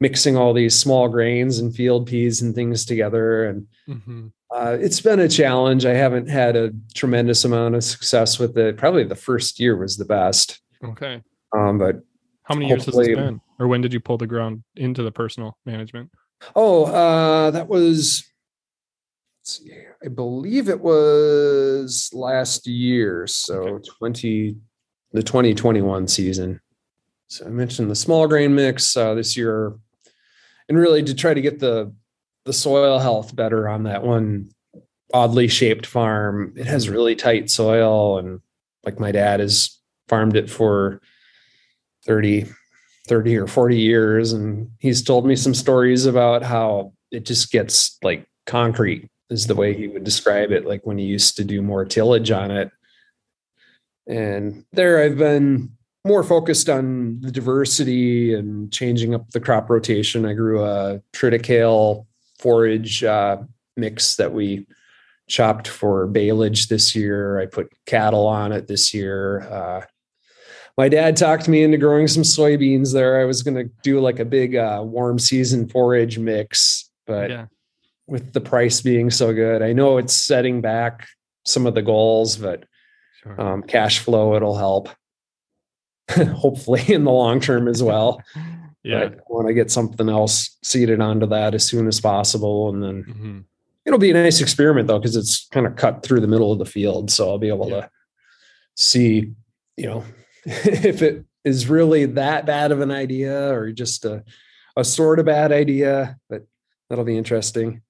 [0.00, 4.28] mixing all these small grains and field peas and things together, and mm-hmm.
[4.50, 5.84] uh, it's been a challenge.
[5.84, 8.78] I haven't had a tremendous amount of success with it.
[8.78, 10.58] Probably the first year was the best.
[10.82, 11.22] Okay,
[11.54, 11.96] um, but
[12.44, 15.12] how many years has this been, or when did you pull the ground into the
[15.12, 16.10] personal management?
[16.54, 18.24] Oh, uh, that was
[19.42, 19.72] see,
[20.04, 23.88] I believe it was last year, so okay.
[23.98, 24.56] 20
[25.12, 26.60] the 2021 season.
[27.28, 29.74] So I mentioned the small grain mix uh, this year,
[30.68, 31.92] and really to try to get the
[32.44, 34.50] the soil health better on that one
[35.12, 36.54] oddly shaped farm.
[36.56, 36.94] It has mm-hmm.
[36.94, 38.40] really tight soil, and
[38.84, 41.00] like my dad has farmed it for
[42.06, 42.46] 30,
[43.08, 47.98] 30 or 40 years, and he's told me some stories about how it just gets
[48.02, 51.62] like concrete is the way he would describe it, like when he used to do
[51.62, 52.70] more tillage on it.
[54.06, 55.70] And there I've been
[56.06, 60.24] more focused on the diversity and changing up the crop rotation.
[60.24, 62.06] I grew a triticale
[62.38, 63.38] forage uh,
[63.76, 64.66] mix that we
[65.28, 67.38] chopped for baleage this year.
[67.38, 69.40] I put cattle on it this year.
[69.42, 69.82] Uh,
[70.78, 73.20] my dad talked me into growing some soybeans there.
[73.20, 77.46] I was going to do like a big uh, warm season forage mix, but yeah
[78.08, 79.62] with the price being so good.
[79.62, 81.06] I know it's setting back
[81.44, 82.64] some of the goals, but
[83.22, 83.40] sure.
[83.40, 84.88] um, cash flow it'll help.
[86.10, 88.20] Hopefully in the long term as well.
[88.84, 89.00] Yeah.
[89.00, 92.70] I want to get something else seeded onto that as soon as possible.
[92.70, 93.38] And then mm-hmm.
[93.84, 96.58] it'll be a nice experiment though, because it's kind of cut through the middle of
[96.58, 97.10] the field.
[97.10, 97.80] So I'll be able yeah.
[97.80, 97.90] to
[98.76, 99.32] see,
[99.76, 100.04] you know,
[100.44, 104.24] if it is really that bad of an idea or just a,
[104.76, 106.46] a sort of bad idea, but
[106.88, 107.82] that'll be interesting.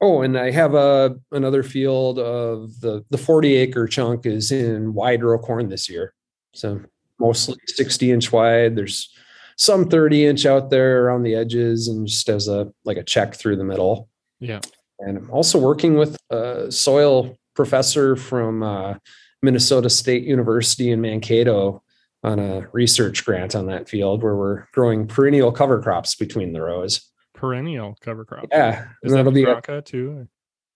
[0.00, 4.94] Oh, and I have a another field of the the 40 acre chunk is in
[4.94, 6.14] wide row corn this year.
[6.54, 6.80] So
[7.18, 8.76] mostly 60 inch wide.
[8.76, 9.12] There's
[9.56, 13.34] some 30 inch out there around the edges and just as a like a check
[13.34, 14.08] through the middle.
[14.38, 14.60] Yeah.
[15.00, 18.94] And I'm also working with a soil professor from uh,
[19.42, 21.82] Minnesota State University in Mankato
[22.24, 26.60] on a research grant on that field where we're growing perennial cover crops between the
[26.60, 27.10] rows.
[27.34, 28.48] Perennial cover crops.
[28.50, 28.88] Yeah.
[29.02, 30.28] Is that be a too?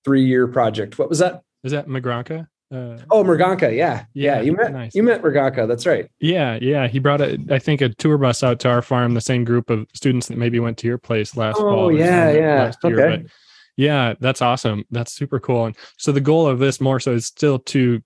[0.05, 0.99] Three year project.
[0.99, 1.43] What was that?
[1.65, 2.47] Is that Mriganka?
[2.73, 4.41] Uh, oh, Mriganka, yeah, yeah, yeah.
[4.41, 4.95] You met nice.
[4.95, 5.69] you met Mriganka.
[5.69, 6.09] That's right.
[6.21, 6.89] Yeah, yeah.
[6.89, 9.13] He brought a, I think, a tour bus out to our farm.
[9.13, 11.81] The same group of students that maybe went to your place last oh, fall.
[11.81, 12.73] Oh, yeah, yeah.
[12.83, 12.95] okay.
[12.95, 13.19] Year.
[13.19, 13.31] But
[13.77, 14.85] yeah, that's awesome.
[14.91, 15.67] That's super cool.
[15.67, 18.03] And so the goal of this more so is still to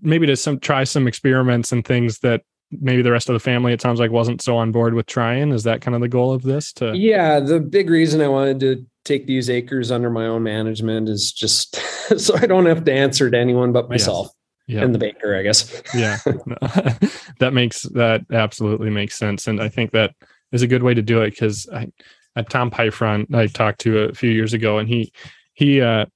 [0.00, 3.72] maybe to some try some experiments and things that maybe the rest of the family
[3.72, 5.52] it sounds like wasn't so on board with trying.
[5.52, 8.60] Is that kind of the goal of this to yeah the big reason i wanted
[8.60, 11.76] to take these acres under my own management is just
[12.18, 14.28] so i don't have to answer to anyone but myself
[14.66, 14.82] yes.
[14.82, 15.82] and the baker i guess.
[15.94, 16.18] Yeah.
[17.38, 19.46] That makes that absolutely makes sense.
[19.46, 20.14] And i think that
[20.52, 21.92] is a good way to do it because i
[22.34, 25.12] at tom Pyfron i talked to a few years ago and he
[25.54, 26.06] he uh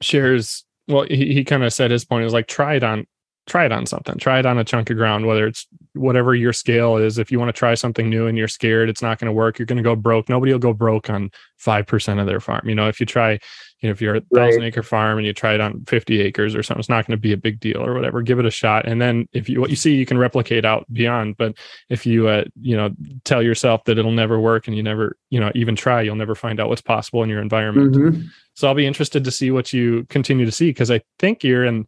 [0.00, 3.06] shares well he, he kind of said his point is like try it on
[3.48, 4.16] try it on something.
[4.18, 7.18] Try it on a chunk of ground whether it's whatever your scale is.
[7.18, 9.58] If you want to try something new and you're scared it's not going to work
[9.58, 10.28] you're going to go broke.
[10.28, 11.30] Nobody will go broke on
[11.64, 12.88] 5% of their farm you know?
[12.88, 13.38] If you try
[13.82, 14.68] you know if you're a thousand right.
[14.68, 17.20] acre farm and you try it on 50 acres or something it's not going to
[17.20, 19.70] be a big deal or whatever give it a shot and then if you what
[19.70, 21.54] you see you can replicate out beyond but
[21.88, 22.90] if you uh, you know
[23.24, 26.34] tell yourself that it'll never work and you never you know even try you'll never
[26.34, 28.22] find out what's possible in your environment mm-hmm.
[28.54, 31.64] so i'll be interested to see what you continue to see because i think you're
[31.64, 31.86] in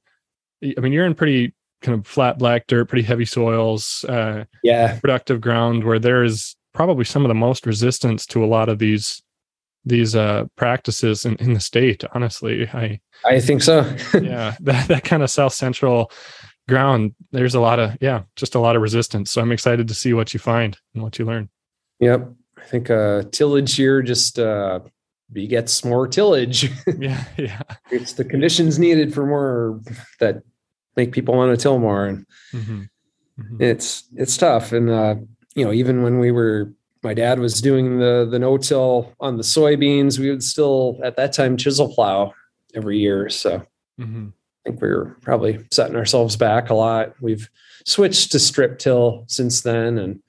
[0.76, 4.98] I mean, you're in pretty kind of flat black dirt, pretty heavy soils, uh, yeah,
[5.00, 8.78] productive ground where there is probably some of the most resistance to a lot of
[8.78, 9.22] these
[9.84, 12.04] these uh, practices in, in the state.
[12.14, 13.80] Honestly, I I think so.
[14.14, 16.10] yeah, that that kind of south central
[16.68, 17.14] ground.
[17.32, 19.30] There's a lot of yeah, just a lot of resistance.
[19.30, 21.48] So I'm excited to see what you find and what you learn.
[22.00, 24.80] Yep, I think uh, tillage here just uh,
[25.32, 26.70] begets more tillage.
[26.98, 27.62] yeah, yeah.
[27.90, 29.80] It's the conditions needed for more
[30.20, 30.42] that
[30.96, 32.82] make people want to till more and mm-hmm.
[33.40, 33.62] Mm-hmm.
[33.62, 35.16] it's it's tough and uh,
[35.56, 36.72] you know even when we were
[37.04, 41.16] my dad was doing the the no till on the soybeans we would still at
[41.16, 42.32] that time chisel plow
[42.74, 43.58] every year so
[44.00, 44.28] mm-hmm.
[44.28, 47.48] i think we were probably setting ourselves back a lot we've
[47.84, 50.22] switched to strip till since then and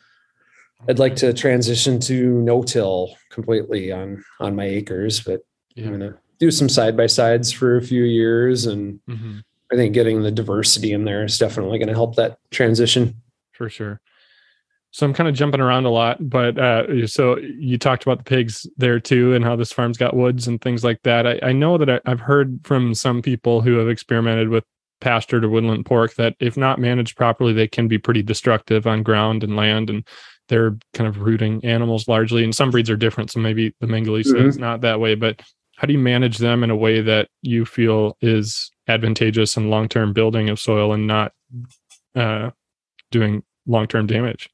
[0.89, 5.41] i'd like to transition to no till completely on on my acres but
[5.75, 5.85] yeah.
[5.85, 9.39] i'm gonna do some side by sides for a few years and mm-hmm.
[9.71, 13.21] I think getting the diversity in there is definitely going to help that transition.
[13.51, 13.99] For sure.
[14.95, 18.23] So I'm kind of jumping around a lot, but uh, so you talked about the
[18.23, 21.27] pigs there too, and how this farm's got woods and things like that.
[21.27, 24.63] I, I know that I, I've heard from some people who have experimented with
[25.01, 29.03] pastured or woodland pork that if not managed properly, they can be pretty destructive on
[29.03, 30.07] ground and land, and
[30.47, 32.45] they're kind of rooting animals largely.
[32.45, 34.47] And some breeds are different, so maybe the Mengele mm-hmm.
[34.47, 35.15] is not that way.
[35.15, 35.41] But
[35.75, 40.13] how do you manage them in a way that you feel is advantageous and long-term
[40.13, 41.33] building of soil and not
[42.15, 42.51] uh,
[43.11, 44.49] doing long-term damage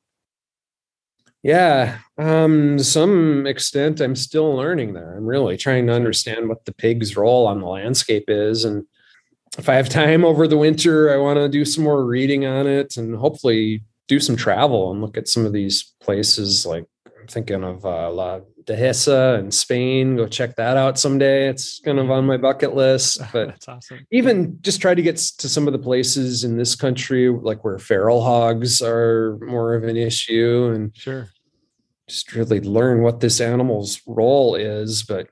[1.43, 5.17] yeah um some extent i'm still learning there.
[5.17, 8.85] I'm really trying to understand what the pig's role on the landscape is and
[9.57, 12.67] if i have time over the winter i want to do some more reading on
[12.67, 16.85] it and hopefully do some travel and look at some of these places like
[17.21, 20.15] i'm thinking of uh, La Dehesa in Spain.
[20.15, 21.47] Go check that out someday.
[21.47, 23.19] It's kind of on my bucket list.
[23.31, 24.05] But that's awesome.
[24.11, 27.79] Even just try to get to some of the places in this country, like where
[27.79, 31.29] feral hogs are more of an issue, and sure,
[32.07, 35.03] just really learn what this animal's role is.
[35.03, 35.27] But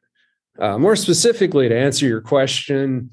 [0.59, 3.11] uh, more specifically, to answer your question,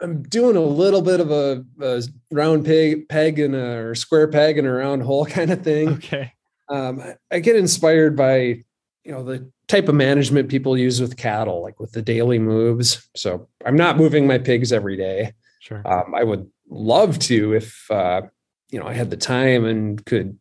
[0.00, 4.28] I'm doing a little bit of a, a round peg, peg and a or square
[4.28, 5.88] peg and a round hole kind of thing.
[5.90, 6.32] Okay.
[6.70, 8.64] Um, I get inspired by
[9.08, 13.08] you know the type of management people use with cattle like with the daily moves.
[13.16, 15.32] So i'm not moving my pigs every day.
[15.60, 15.82] Sure.
[15.86, 18.22] Um, i would love to if uh,
[18.70, 20.38] you know i had the time and could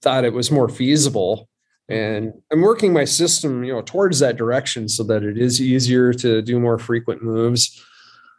[0.00, 1.48] thought it was more feasible.
[1.88, 6.14] And i'm working my system you know towards that direction so that it is easier
[6.14, 7.84] to do more frequent moves.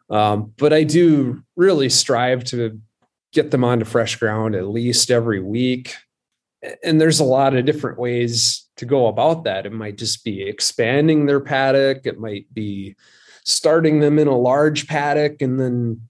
[0.10, 2.82] Um, but i do really strive to
[3.34, 5.96] get them onto fresh ground at least every week
[6.84, 9.66] and there's a lot of different ways to go about that.
[9.66, 12.06] It might just be expanding their paddock.
[12.06, 12.96] It might be
[13.44, 16.02] starting them in a large paddock and then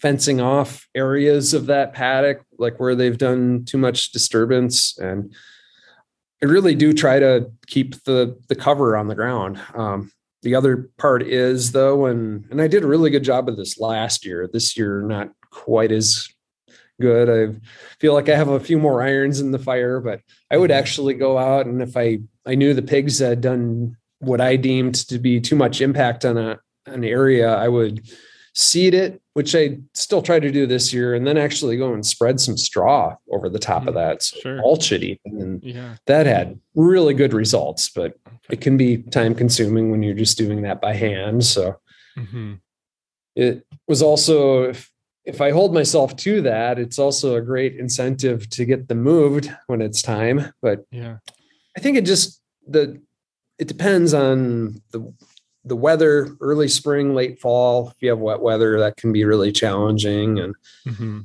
[0.00, 4.96] fencing off areas of that paddock, like where they've done too much disturbance.
[4.98, 5.34] And
[6.42, 9.60] I really do try to keep the the cover on the ground.
[9.74, 13.56] Um, the other part is though, and and I did a really good job of
[13.56, 14.48] this last year.
[14.50, 16.28] This year, not quite as
[17.00, 17.28] good.
[17.28, 17.58] I
[17.98, 20.78] feel like I have a few more irons in the fire, but I would mm-hmm.
[20.78, 24.94] actually go out and if I I knew the pigs had done what I deemed
[25.08, 28.08] to be too much impact on a an area, I would
[28.54, 32.04] seed it, which I still try to do this year, and then actually go and
[32.04, 34.22] spread some straw over the top mm, of that.
[34.22, 34.56] So sure.
[34.56, 35.40] mulch it even.
[35.40, 35.94] And yeah.
[36.06, 38.36] that had really good results, but okay.
[38.50, 41.44] it can be time consuming when you're just doing that by hand.
[41.44, 41.76] So
[42.18, 42.54] mm-hmm.
[43.36, 44.90] it was also if
[45.28, 49.54] if I hold myself to that, it's also a great incentive to get them moved
[49.66, 50.52] when it's time.
[50.62, 51.18] But yeah,
[51.76, 53.00] I think it just the
[53.58, 55.12] it depends on the
[55.64, 57.90] the weather, early spring, late fall.
[57.90, 60.38] If you have wet weather, that can be really challenging.
[60.38, 60.54] And
[60.86, 61.20] mm-hmm.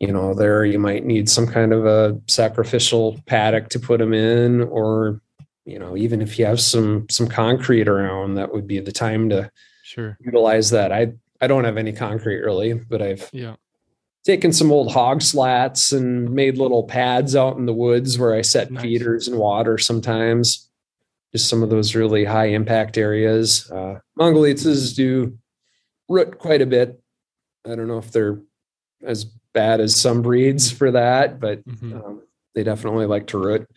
[0.00, 4.14] you know, there you might need some kind of a sacrificial paddock to put them
[4.14, 5.20] in, or
[5.66, 9.28] you know, even if you have some some concrete around, that would be the time
[9.28, 9.50] to
[9.82, 10.90] sure utilize that.
[10.90, 13.56] I I don't have any concrete really, but I've yeah
[14.24, 18.42] taken some old hog slats and made little pads out in the woods where I
[18.42, 18.82] set nice.
[18.82, 20.68] feeders and water sometimes.
[21.32, 23.70] Just some of those really high impact areas.
[23.70, 25.38] Uh, Mangalitsas do
[26.08, 27.00] root quite a bit.
[27.66, 28.40] I don't know if they're
[29.02, 31.94] as bad as some breeds for that, but mm-hmm.
[31.94, 32.22] um,
[32.54, 33.68] they definitely like to root.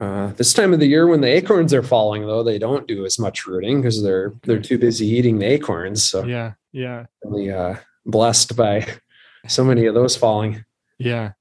[0.00, 3.04] Uh, this time of the year, when the acorns are falling, though, they don't do
[3.04, 6.02] as much rooting because they're they're too busy eating the acorns.
[6.02, 8.86] So yeah, yeah, really uh, blessed by
[9.46, 10.64] so many of those falling.
[10.98, 11.32] Yeah,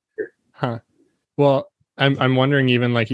[0.51, 0.79] huh.
[1.37, 3.09] Well, I'm I'm wondering even like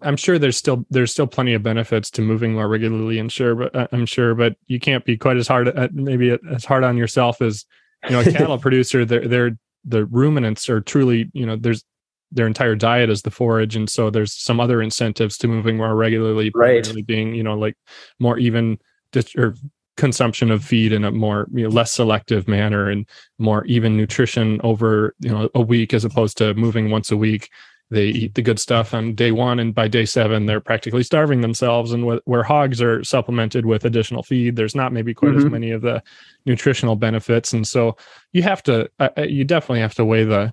[0.00, 3.18] I'm sure there's still there's still plenty of benefits to moving more regularly.
[3.18, 6.36] And sure, but uh, I'm sure, but you can't be quite as hard at maybe
[6.50, 7.64] as hard on yourself as
[8.04, 9.04] you know a cattle producer.
[9.04, 11.84] They're they're the ruminants are truly you know there's
[12.34, 15.94] their entire diet is the forage and so there's some other incentives to moving more
[15.94, 17.76] regularly right being you know like
[18.18, 18.78] more even
[19.12, 19.54] dis- or
[19.96, 23.06] consumption of feed in a more you know, less selective manner and
[23.38, 27.48] more even nutrition over you know a week as opposed to moving once a week
[27.90, 31.42] they eat the good stuff on day one and by day seven they're practically starving
[31.42, 35.46] themselves and wh- where hogs are supplemented with additional feed there's not maybe quite mm-hmm.
[35.46, 36.02] as many of the
[36.44, 37.96] nutritional benefits and so
[38.32, 40.52] you have to uh, you definitely have to weigh the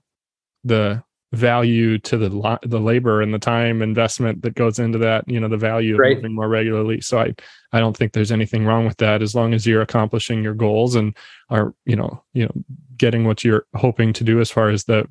[0.63, 1.01] the
[1.33, 5.47] value to the the labor and the time investment that goes into that you know
[5.47, 6.17] the value of right.
[6.17, 7.33] moving more regularly so i
[7.71, 10.93] i don't think there's anything wrong with that as long as you're accomplishing your goals
[10.93, 11.15] and
[11.49, 12.51] are you know you know
[12.97, 15.07] getting what you're hoping to do as far as the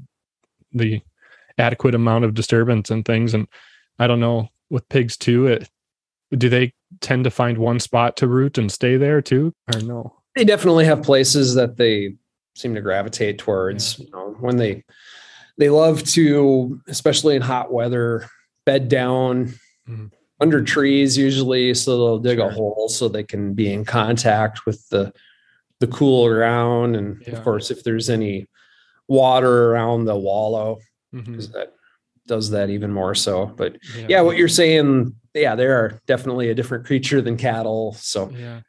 [0.72, 1.00] the
[1.56, 3.48] adequate amount of disturbance and things and
[3.98, 5.70] i don't know with pigs too it
[6.36, 10.14] do they tend to find one spot to root and stay there too or no
[10.36, 12.14] they definitely have places that they
[12.54, 14.04] seem to gravitate towards yeah.
[14.04, 14.84] you know when they
[15.60, 18.26] they love to, especially in hot weather,
[18.64, 19.48] bed down
[19.86, 20.06] mm-hmm.
[20.40, 21.74] under trees usually.
[21.74, 22.48] So they'll dig sure.
[22.48, 25.12] a hole so they can be in contact with the
[25.78, 26.96] the cool ground.
[26.96, 27.34] And yeah.
[27.34, 28.48] of course, if there's any
[29.06, 30.78] water around the wallow,
[31.14, 31.38] mm-hmm.
[31.52, 31.74] that
[32.26, 33.46] does that even more so.
[33.46, 34.06] But yeah.
[34.08, 37.92] yeah, what you're saying, yeah, they are definitely a different creature than cattle.
[37.98, 38.60] So yeah.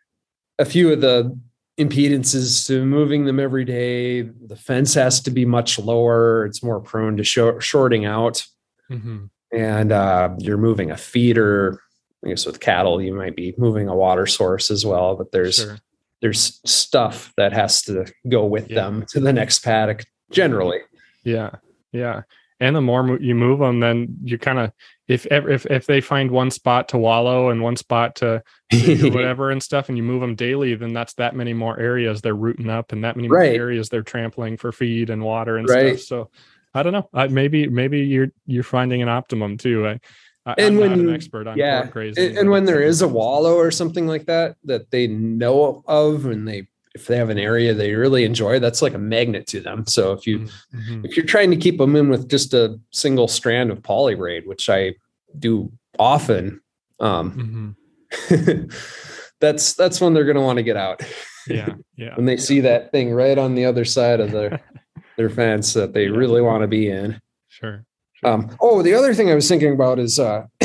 [0.60, 1.40] a few of the
[1.80, 4.22] impedances to moving them every day.
[4.22, 6.46] The fence has to be much lower.
[6.46, 8.46] It's more prone to short, shorting out.
[8.90, 9.26] Mm-hmm.
[9.54, 11.82] And uh, you're moving a feeder.
[12.26, 15.16] I guess with cattle, you might be moving a water source as well.
[15.16, 15.80] But there's sure.
[16.22, 18.76] there's stuff that has to go with yeah.
[18.76, 20.80] them to the next paddock generally.
[21.24, 21.52] Yeah,
[21.92, 22.22] yeah.
[22.62, 24.72] And the more you move them, then you kind of
[25.08, 29.50] if if if they find one spot to wallow and one spot to, to whatever
[29.50, 32.70] and stuff, and you move them daily, then that's that many more areas they're rooting
[32.70, 33.52] up, and that many right.
[33.52, 36.00] more areas they're trampling for feed and water and right.
[36.00, 36.08] stuff.
[36.08, 36.30] So
[36.74, 37.10] I don't know.
[37.14, 39.88] I, maybe maybe you're you're finding an optimum too.
[39.88, 40.00] I,
[40.46, 43.08] I, and I'm when, an expert on yeah, grazing, and, and when there is a
[43.08, 47.40] wallow or something like that that they know of, and they if they have an
[47.40, 49.86] area they really enjoy, that's like a magnet to them.
[49.88, 51.06] So if you mm-hmm.
[51.06, 54.46] if you're trying to keep them in with just a single strand of poly braid,
[54.46, 54.96] which I
[55.40, 56.62] do often,
[57.00, 57.76] um,
[58.12, 58.66] mm-hmm.
[59.40, 61.02] that's that's when they're going to want to get out.
[61.48, 62.16] Yeah, yeah.
[62.16, 64.62] when they see that thing right on the other side of their
[65.18, 66.16] their fence that they yeah.
[66.16, 67.22] really want to be in.
[67.48, 67.86] Sure.
[68.14, 68.30] sure.
[68.30, 70.46] Um, oh, the other thing I was thinking about is uh,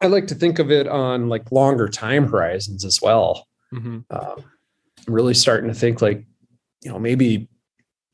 [0.00, 3.46] I like to think of it on like longer time horizons as well.
[3.72, 4.00] Mm-hmm.
[4.10, 4.44] Um,
[5.06, 6.24] really starting to think like,
[6.82, 7.48] you know, maybe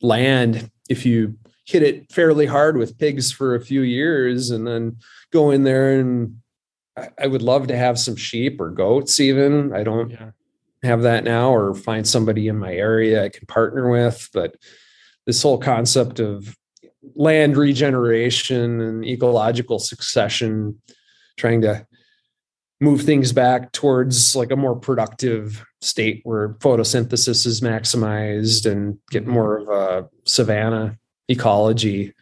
[0.01, 4.97] land, if you hit it fairly hard with pigs for a few years and then
[5.31, 6.37] go in there and
[6.97, 9.73] I, I would love to have some sheep or goats even.
[9.73, 10.31] I don't yeah.
[10.83, 14.55] have that now or find somebody in my area I can partner with, but
[15.25, 16.55] this whole concept of
[17.15, 20.81] land regeneration and ecological succession,
[21.37, 21.85] trying to
[22.79, 29.23] move things back towards like a more productive state where photosynthesis is maximized and get
[29.23, 29.31] mm-hmm.
[29.31, 30.97] more of a savanna
[31.27, 32.13] ecology.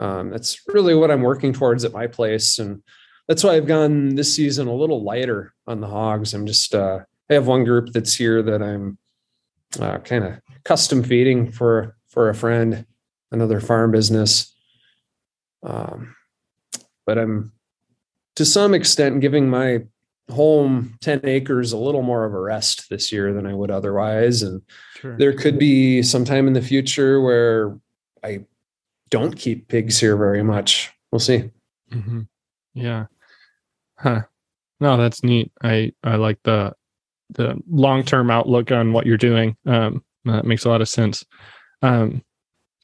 [0.00, 2.58] Um, that's really what I'm working towards at my place.
[2.58, 2.82] And
[3.26, 6.32] that's why I've gone this season a little lighter on the hogs.
[6.32, 8.96] I'm just, uh, I have one group that's here that I'm
[9.78, 12.86] uh, kind of custom feeding for, for a friend,
[13.30, 14.54] another farm business.
[15.62, 16.14] Um,
[17.04, 17.52] but I'm
[18.36, 19.80] to some extent giving my
[20.30, 24.42] home 10 acres a little more of a rest this year than I would otherwise.
[24.42, 24.62] And
[24.96, 25.16] sure.
[25.16, 27.78] there could be some time in the future where
[28.22, 28.44] I
[29.10, 30.92] don't keep pigs here very much.
[31.10, 31.50] We'll see.
[31.90, 32.22] Mm-hmm.
[32.74, 33.06] Yeah.
[33.98, 34.22] Huh.
[34.80, 35.50] No, that's neat.
[35.62, 36.74] I, I like the,
[37.30, 39.56] the long-term outlook on what you're doing.
[39.66, 41.24] Um, that makes a lot of sense.
[41.82, 42.22] Um,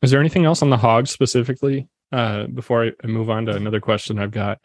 [0.03, 1.89] is there anything else on the hogs specifically?
[2.13, 4.59] Uh, before I move on to another question I've got.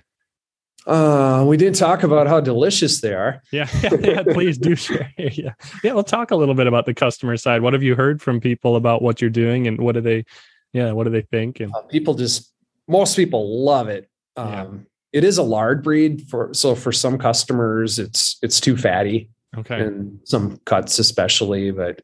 [0.88, 3.42] Uh, we didn't talk about how delicious they are.
[3.52, 5.12] Yeah, yeah, yeah please do share.
[5.18, 5.54] Yeah,
[5.84, 5.94] yeah.
[5.94, 7.62] We'll talk a little bit about the customer side.
[7.62, 10.26] What have you heard from people about what you're doing, and what do they,
[10.74, 11.60] yeah, what do they think?
[11.60, 12.54] And uh, people just,
[12.88, 14.10] most people love it.
[14.36, 14.68] Um, yeah.
[15.12, 19.30] It is a lard breed for so for some customers, it's it's too fatty.
[19.58, 22.02] Okay, and some cuts especially, but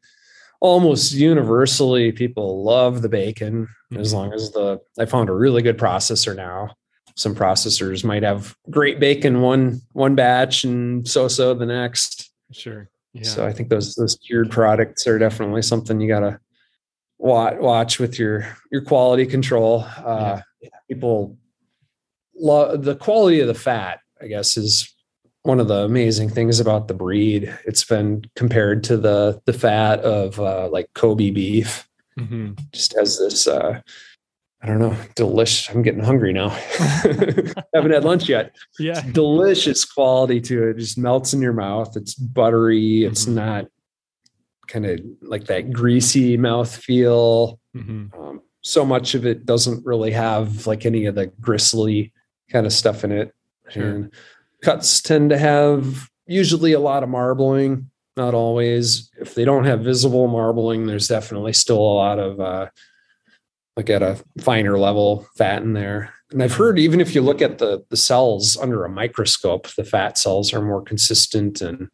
[0.60, 4.00] almost universally people love the bacon mm-hmm.
[4.00, 6.70] as long as the I found a really good processor now
[7.16, 12.30] some processors might have great bacon one one batch and so so the next.
[12.52, 12.88] Sure.
[13.12, 13.24] Yeah.
[13.24, 16.38] So I think those those cured products are definitely something you gotta
[17.18, 19.84] watch watch with your your quality control.
[19.96, 20.68] Uh, yeah.
[20.88, 21.38] People
[22.38, 24.00] love the quality of the fat.
[24.20, 24.94] I guess is
[25.42, 27.56] one of the amazing things about the breed.
[27.64, 31.88] It's been compared to the the fat of uh, like Kobe beef.
[32.18, 32.52] Mm-hmm.
[32.72, 33.80] Just has this uh,
[34.66, 35.72] I don't know, delicious.
[35.72, 36.48] I'm getting hungry now.
[37.72, 38.56] Haven't had lunch yet.
[38.80, 38.98] Yeah.
[38.98, 40.70] It's delicious quality to it.
[40.70, 40.78] it.
[40.78, 41.96] Just melts in your mouth.
[41.96, 43.04] It's buttery.
[43.04, 43.34] It's mm-hmm.
[43.36, 43.66] not
[44.66, 47.60] kind of like that greasy mouth feel.
[47.76, 48.20] Mm-hmm.
[48.20, 52.12] Um, so much of it doesn't really have like any of the gristly
[52.50, 53.32] kind of stuff in it.
[53.68, 53.88] Sure.
[53.88, 54.12] And
[54.62, 59.12] cuts tend to have usually a lot of marbling, not always.
[59.20, 62.66] If they don't have visible marbling, there's definitely still a lot of uh,
[63.76, 66.12] like at a finer level fat in there.
[66.32, 69.84] And I've heard even if you look at the the cells under a microscope, the
[69.84, 71.88] fat cells are more consistent and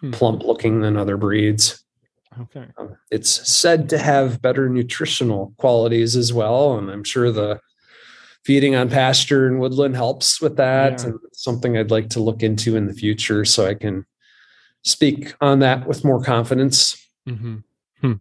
[0.00, 0.10] hmm.
[0.10, 1.82] plump looking than other breeds.
[2.40, 2.66] Okay.
[2.76, 7.60] Um, it's said to have better nutritional qualities as well, and I'm sure the
[8.44, 11.00] feeding on pasture and woodland helps with that.
[11.00, 11.08] Yeah.
[11.08, 14.06] And something I'd like to look into in the future so I can
[14.84, 17.04] speak on that with more confidence.
[17.28, 17.56] Mm-hmm.
[18.00, 18.12] Hmm.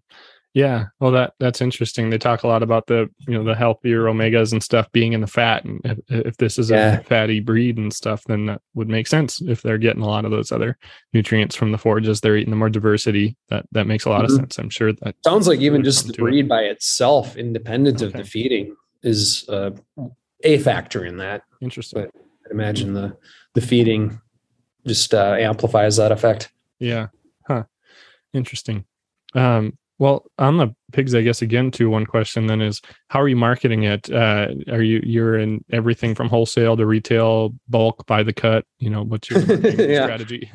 [0.58, 2.10] Yeah, well, that that's interesting.
[2.10, 5.22] They talk a lot about the you know the healthier omegas and stuff being in
[5.22, 6.98] the fat, and if, if this is yeah.
[6.98, 9.40] a fatty breed and stuff, then that would make sense.
[9.40, 10.76] If they're getting a lot of those other
[11.14, 13.38] nutrients from the forages, they're eating the more diversity.
[13.50, 14.34] That that makes a lot mm-hmm.
[14.34, 14.58] of sense.
[14.58, 16.50] I'm sure that sounds like even just the breed it.
[16.50, 18.08] by itself, independent okay.
[18.08, 19.70] of the feeding, is uh,
[20.44, 21.44] a factor in that.
[21.62, 22.02] Interesting.
[22.02, 23.16] But I imagine the
[23.54, 24.20] the feeding
[24.88, 26.52] just uh, amplifies that effect.
[26.80, 27.10] Yeah.
[27.46, 27.66] Huh.
[28.34, 28.86] Interesting.
[29.36, 33.28] Um, well, on the pigs, I guess again, to one question then is how are
[33.28, 34.12] you marketing it?
[34.12, 38.66] Uh, are you you're in everything from wholesale to retail, bulk by the cut?
[38.80, 40.04] You know, what's your yeah.
[40.04, 40.52] strategy?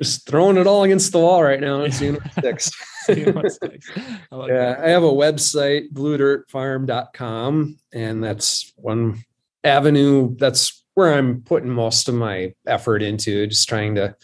[0.00, 2.70] Just throwing it all against the wall right now and seeing what sticks.
[3.04, 3.90] seeing what sticks.
[4.30, 4.80] I like yeah, that.
[4.80, 9.24] I have a website, bluedirtfarm.com, and that's one
[9.64, 10.34] avenue.
[10.36, 14.16] That's where I'm putting most of my effort into, just trying to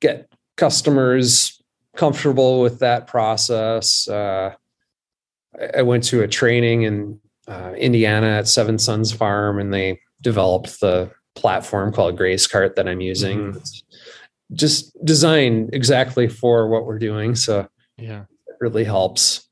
[0.00, 1.55] get customers
[1.96, 4.08] comfortable with that process.
[4.08, 4.54] Uh,
[5.76, 10.80] I went to a training in uh, Indiana at Seven Sons Farm, and they developed
[10.80, 13.52] the platform called GrazeCart that I'm using.
[13.52, 14.54] Mm-hmm.
[14.54, 17.34] just designed exactly for what we're doing.
[17.34, 19.48] So yeah, it really helps.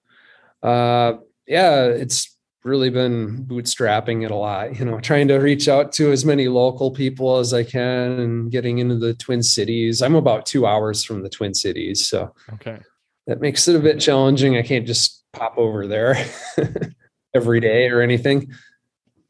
[0.62, 1.14] Uh,
[1.47, 2.34] yeah, it's
[2.64, 6.48] really been bootstrapping it a lot, you know, trying to reach out to as many
[6.48, 10.00] local people as I can and getting into the Twin Cities.
[10.00, 12.08] I'm about two hours from the Twin Cities.
[12.08, 12.78] So okay.
[13.26, 14.56] That makes it a bit challenging.
[14.56, 16.16] I can't just pop over there
[17.34, 18.52] every day or anything.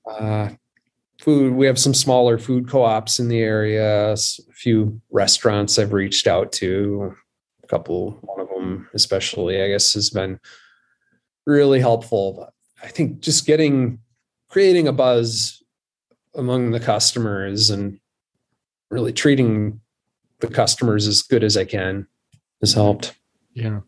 [0.09, 0.51] Uh,
[1.21, 4.17] food, we have some smaller food co-ops in the area, a
[4.53, 7.15] few restaurants I've reached out to,
[7.63, 10.41] a couple, one of them especially, I guess, has been
[11.47, 12.49] really helpful
[12.85, 13.99] I think just getting
[14.49, 15.63] creating a buzz
[16.35, 17.99] among the customers and
[18.91, 19.81] really treating
[20.41, 22.07] the customers as good as I can
[22.61, 23.15] has helped.
[23.55, 23.81] Yeah.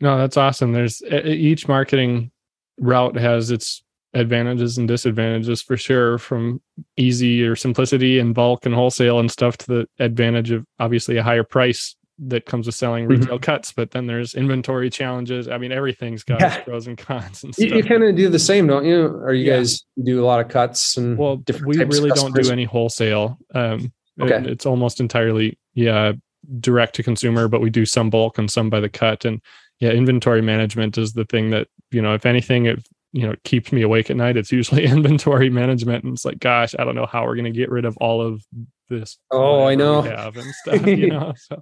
[0.00, 0.72] No, that's awesome.
[0.72, 2.30] There's each marketing
[2.78, 3.82] route has its
[4.14, 6.60] advantages and disadvantages for sure from
[6.96, 11.22] easy or simplicity and bulk and wholesale and stuff to the advantage of obviously a
[11.22, 13.20] higher price that comes with selling mm-hmm.
[13.20, 13.42] retail mm-hmm.
[13.42, 16.60] cuts but then there's inventory challenges i mean everything's got yeah.
[16.62, 19.44] pros and cons and you, you kind of do the same don't you or you
[19.44, 19.56] yeah.
[19.56, 23.92] guys do a lot of cuts and well we really don't do any wholesale um
[24.20, 24.36] okay.
[24.36, 26.12] It, it's almost entirely yeah
[26.60, 29.40] direct to consumer but we do some bulk and some by the cut and
[29.80, 33.72] yeah inventory management is the thing that you know if anything it you know keeps
[33.72, 37.06] me awake at night it's usually inventory management and it's like gosh i don't know
[37.06, 38.44] how we're going to get rid of all of
[38.90, 41.60] this oh i know have and stuff you know so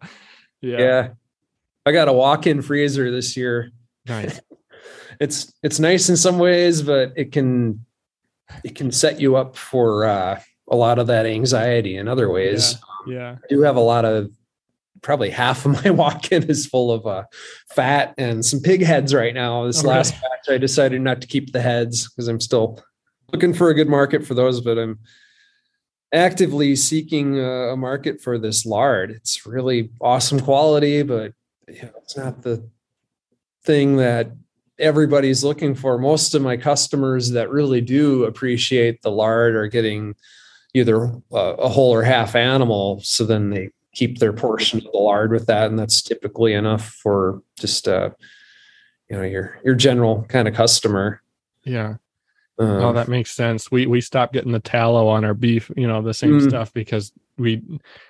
[0.62, 0.78] yeah.
[0.78, 1.08] Yeah.
[1.84, 3.70] I got a walk-in freezer this year.
[4.06, 4.40] Nice.
[5.20, 7.84] It's it's nice in some ways but it can
[8.64, 12.76] it can set you up for uh, a lot of that anxiety in other ways.
[13.06, 13.36] Yeah, yeah.
[13.42, 14.30] i do have a lot of
[15.02, 17.24] probably half of my walk-in is full of uh,
[17.74, 19.66] fat and some pig heads right now.
[19.66, 22.82] This last batch, I decided not to keep the heads because I'm still
[23.32, 24.98] looking for a good market for those, but I'm
[26.12, 29.10] actively seeking a market for this lard.
[29.10, 31.32] It's really awesome quality, but
[31.68, 32.68] you know, it's not the
[33.64, 34.30] thing that
[34.78, 35.98] everybody's looking for.
[35.98, 40.14] Most of my customers that really do appreciate the lard are getting
[40.74, 43.00] either a, whole or half animal.
[43.02, 46.86] So then they keep their portion of the lard with that, and that's typically enough
[46.86, 48.10] for just uh,
[49.08, 51.22] you know your your general kind of customer.
[51.64, 51.96] Yeah.
[52.58, 53.70] Um, oh, that makes sense.
[53.70, 56.72] We we stopped getting the tallow on our beef, you know, the same mm stuff
[56.72, 57.62] because we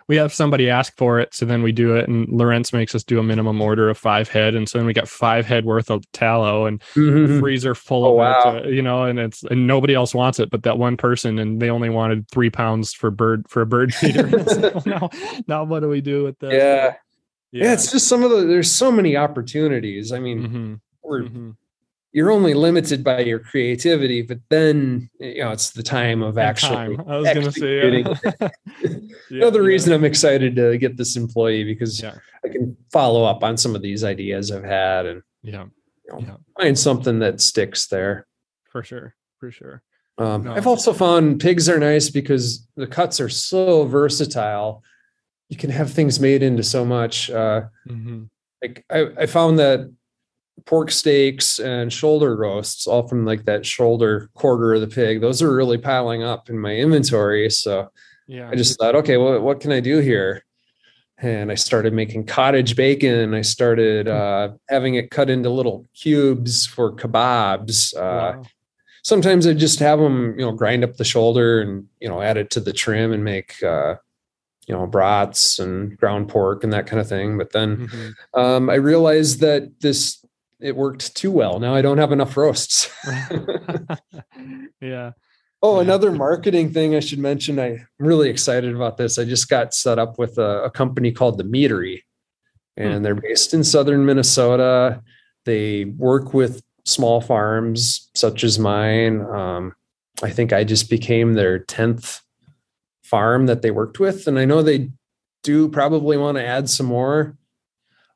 [0.09, 3.05] we have somebody ask for it, so then we do it, and Lorentz makes us
[3.05, 5.91] do a minimum order of five head, and so then we got five head worth
[5.91, 7.39] of tallow and mm-hmm.
[7.39, 10.51] freezer full oh, of it, uh, you know, and it's and nobody else wants it
[10.51, 13.95] but that one person, and they only wanted three pounds for bird for a bird
[13.95, 14.29] feeder.
[14.87, 15.09] now,
[15.47, 16.53] now what do we do with that?
[16.53, 16.95] Yeah.
[17.53, 17.65] yeah.
[17.65, 20.11] yeah, It's just some of the there's so many opportunities.
[20.11, 20.75] I mean, mm-hmm.
[21.03, 21.51] we're mm-hmm
[22.13, 26.97] you're only limited by your creativity, but then you know it's the time of actually.
[26.97, 27.05] Time.
[27.09, 27.99] I was going to say,
[29.31, 29.39] yeah.
[29.39, 29.69] Another yeah.
[29.69, 32.15] reason I'm excited to get this employee because yeah.
[32.45, 35.65] I can follow up on some of these ideas I've had and yeah,
[36.07, 38.27] you know, find something that sticks there.
[38.71, 39.83] For sure, for sure.
[40.19, 40.55] Um, no.
[40.55, 44.83] I've also found pigs are nice because the cuts are so versatile.
[45.49, 47.31] You can have things made into so much.
[47.31, 48.25] Uh, mm-hmm.
[48.61, 49.91] Like I, I found that
[50.67, 55.21] pork steaks and shoulder roasts, all from like that shoulder quarter of the pig.
[55.21, 57.51] Those are really piling up in my inventory.
[57.51, 57.91] So
[58.27, 60.45] yeah, I just thought, okay, well, what can I do here?
[61.19, 63.35] And I started making cottage bacon.
[63.35, 64.13] I started hmm.
[64.13, 67.95] uh, having it cut into little cubes for kebabs.
[67.97, 68.43] Uh, wow.
[69.05, 72.37] Sometimes I just have them, you know, grind up the shoulder and you know add
[72.37, 73.97] it to the trim and make uh,
[74.69, 77.37] you know brats and ground pork and that kind of thing.
[77.37, 78.41] But then mm-hmm.
[78.41, 80.22] um, I realized that this
[80.63, 81.59] it worked too well.
[81.59, 82.91] Now I don't have enough roasts.
[84.81, 85.13] yeah.
[85.65, 87.59] Oh, another marketing thing I should mention.
[87.59, 89.19] I'm really excited about this.
[89.19, 92.01] I just got set up with a, a company called the Meadery,
[92.77, 93.03] and hmm.
[93.03, 95.03] they're based in southern Minnesota.
[95.45, 99.21] They work with small farms such as mine.
[99.23, 99.75] Um,
[100.23, 102.21] I think I just became their 10th
[103.03, 104.27] farm that they worked with.
[104.27, 104.91] And I know they
[105.43, 107.37] do probably want to add some more.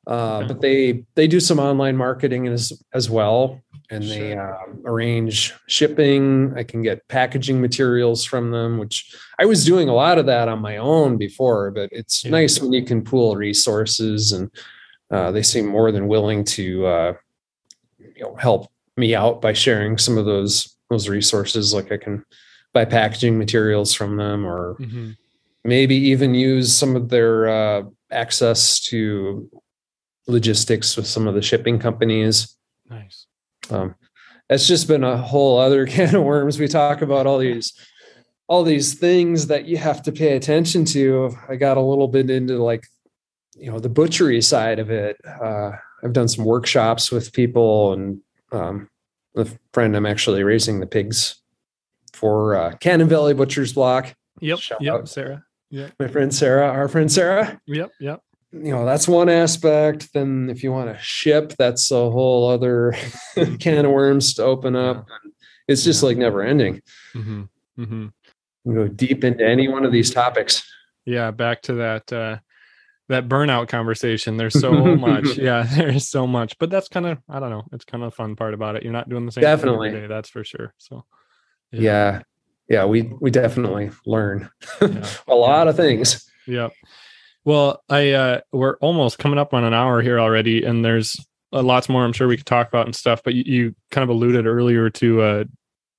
[0.07, 4.15] Uh, but they they do some online marketing as as well, and sure.
[4.15, 6.53] they um, arrange shipping.
[6.55, 10.47] I can get packaging materials from them, which I was doing a lot of that
[10.47, 11.71] on my own before.
[11.71, 12.31] But it's yeah.
[12.31, 14.49] nice when you can pool resources, and
[15.11, 17.13] uh, they seem more than willing to uh,
[17.97, 21.73] you know help me out by sharing some of those those resources.
[21.73, 22.23] Like I can
[22.73, 25.11] buy packaging materials from them, or mm-hmm.
[25.65, 29.49] maybe even use some of their uh, access to
[30.27, 32.55] logistics with some of the shipping companies.
[32.89, 33.25] Nice.
[33.69, 33.95] Um,
[34.49, 36.59] it's just been a whole other can of worms.
[36.59, 37.73] We talk about all these
[38.47, 41.35] all these things that you have to pay attention to.
[41.49, 42.85] I got a little bit into like
[43.55, 45.17] you know the butchery side of it.
[45.25, 45.71] Uh,
[46.03, 48.21] I've done some workshops with people and
[48.51, 48.89] um,
[49.35, 51.41] a friend I'm actually raising the pigs
[52.13, 54.15] for uh, Cannon Valley Butchers Block.
[54.39, 54.59] Yep.
[54.59, 54.93] Shout yep.
[54.93, 55.09] Out.
[55.09, 55.43] Sarah.
[55.69, 55.89] Yeah.
[55.99, 57.59] My friend Sarah, our friend Sarah.
[57.65, 57.91] Yep.
[57.99, 58.21] Yep
[58.63, 62.95] you know that's one aspect then if you want to ship that's a whole other
[63.59, 65.05] can of worms to open up
[65.67, 66.07] it's just yeah.
[66.07, 66.81] like never ending
[67.13, 67.43] mm-hmm.
[67.79, 68.73] Mm-hmm.
[68.73, 70.63] go deep into any one of these topics
[71.05, 72.37] yeah back to that uh
[73.09, 77.39] that burnout conversation there's so much yeah there's so much but that's kind of i
[77.39, 80.07] don't know it's kind of fun part about it you're not doing the same definitely
[80.07, 81.05] that's for sure so
[81.71, 81.81] yeah.
[81.81, 82.21] yeah.
[82.69, 84.49] yeah we we definitely learn
[84.81, 85.07] yeah.
[85.27, 86.69] a lot of things yeah
[87.47, 91.15] well i uh we're almost coming up on an hour here already and there's
[91.53, 94.03] uh, lots more i'm sure we could talk about and stuff but you, you kind
[94.03, 95.43] of alluded earlier to uh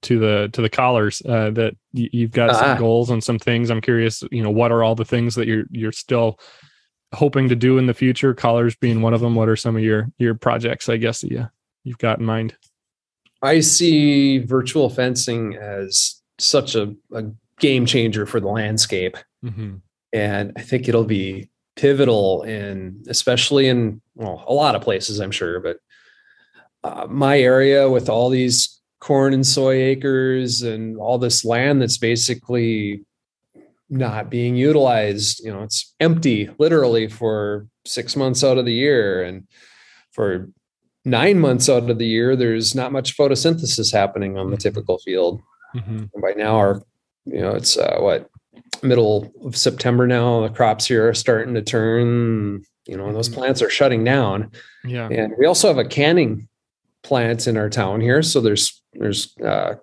[0.02, 2.76] to the to the collars uh that y- you've got some ah.
[2.76, 3.70] goals and some things.
[3.70, 6.38] I'm curious you know what are all the things that you're you're still
[7.14, 8.34] hoping to do in the future?
[8.34, 9.34] Collars being one of them.
[9.34, 11.48] What are some of your your projects i guess that you
[11.84, 12.56] you've got in mind?
[13.42, 17.24] I see virtual fencing as such a, a
[17.60, 19.16] game changer for the landscape.
[19.44, 19.76] Mm-hmm.
[20.12, 25.30] And i think it'll be pivotal in especially in well a lot of places i'm
[25.30, 25.78] sure but
[26.84, 31.98] uh, my area with all these corn and soy acres and all this land that's
[31.98, 33.04] basically
[33.90, 39.22] not being utilized you know it's empty literally for 6 months out of the year
[39.22, 39.46] and
[40.12, 40.50] for
[41.04, 44.62] 9 months out of the year there's not much photosynthesis happening on the mm-hmm.
[44.62, 45.40] typical field
[45.74, 46.04] mm-hmm.
[46.20, 46.82] by now our
[47.24, 48.28] you know it's uh, what
[48.82, 50.42] middle of September now.
[50.42, 52.64] The crops here are starting to turn.
[52.86, 53.40] You know, those mm-hmm.
[53.40, 54.50] plants are shutting down.
[54.84, 56.48] Yeah, and we also have a canning
[57.02, 58.22] plant in our town here.
[58.22, 59.74] So there's there's uh,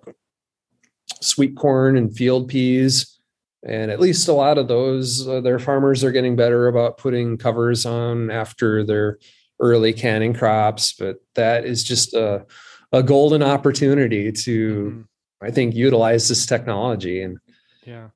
[1.20, 3.18] sweet corn and field peas,
[3.66, 7.38] and at least a lot of those uh, their farmers are getting better about putting
[7.38, 9.18] covers on after their
[9.60, 10.92] early canning crops.
[10.92, 12.44] But that is just a
[12.92, 15.44] a golden opportunity to, mm-hmm.
[15.44, 17.38] I think, utilize this technology and
[17.84, 18.08] yeah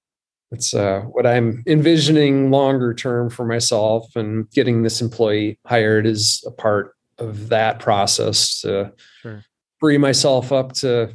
[0.52, 6.44] it's uh, what I'm envisioning longer term for myself, and getting this employee hired is
[6.46, 8.92] a part of that process to
[9.22, 9.44] sure.
[9.78, 11.14] free myself up to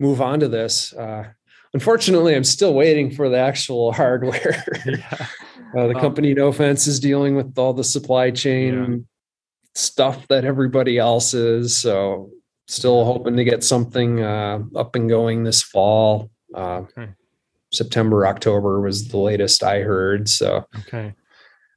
[0.00, 0.94] move on to this.
[0.94, 1.28] Uh,
[1.74, 4.64] unfortunately, I'm still waiting for the actual hardware.
[4.86, 5.26] Yeah.
[5.76, 8.96] uh, the company, no offense, is dealing with all the supply chain yeah.
[9.74, 11.76] stuff that everybody else is.
[11.76, 12.30] So,
[12.68, 16.30] still hoping to get something uh, up and going this fall.
[16.54, 17.08] Uh, okay.
[17.72, 20.28] September, October was the latest I heard.
[20.28, 21.14] So okay.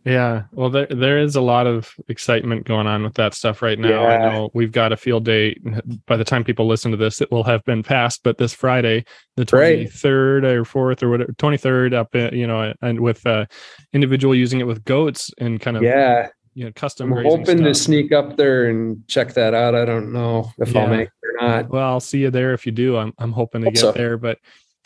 [0.05, 3.79] Yeah, well, there there is a lot of excitement going on with that stuff right
[3.79, 4.03] now.
[4.03, 4.13] Yeah.
[4.13, 5.59] I know we've got a field day.
[6.05, 8.21] By the time people listen to this, it will have been passed.
[8.23, 9.03] But this Friday,
[9.35, 13.47] the twenty third or fourth or whatever, twenty third up, you know, and with uh,
[13.93, 17.11] individual using it with goats and kind of yeah, you know, custom.
[17.11, 17.59] I'm hoping stuff.
[17.61, 19.73] to sneak up there and check that out.
[19.73, 20.81] I don't know if yeah.
[20.81, 21.69] I'll make it or not.
[21.71, 22.95] Well, I'll see you there if you do.
[22.95, 23.91] I'm I'm hoping to Hope get so.
[23.91, 24.37] there, but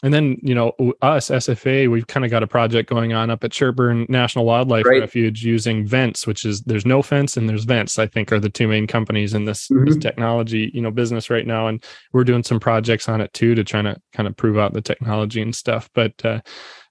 [0.03, 0.71] and then you know
[1.01, 4.85] us sfa we've kind of got a project going on up at sherburne national wildlife
[4.85, 5.01] right.
[5.01, 8.67] refuge using Vence which is there's Nofence and there's Vence i think are the two
[8.67, 9.85] main companies in this, mm-hmm.
[9.85, 11.83] this technology you know business right now and
[12.13, 14.81] we're doing some projects on it too to try to kind of prove out the
[14.81, 16.39] technology and stuff but uh,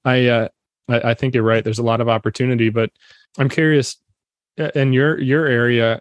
[0.04, 0.48] I, uh,
[0.88, 2.90] I i think you're right there's a lot of opportunity but
[3.38, 3.96] i'm curious
[4.74, 6.00] in your your area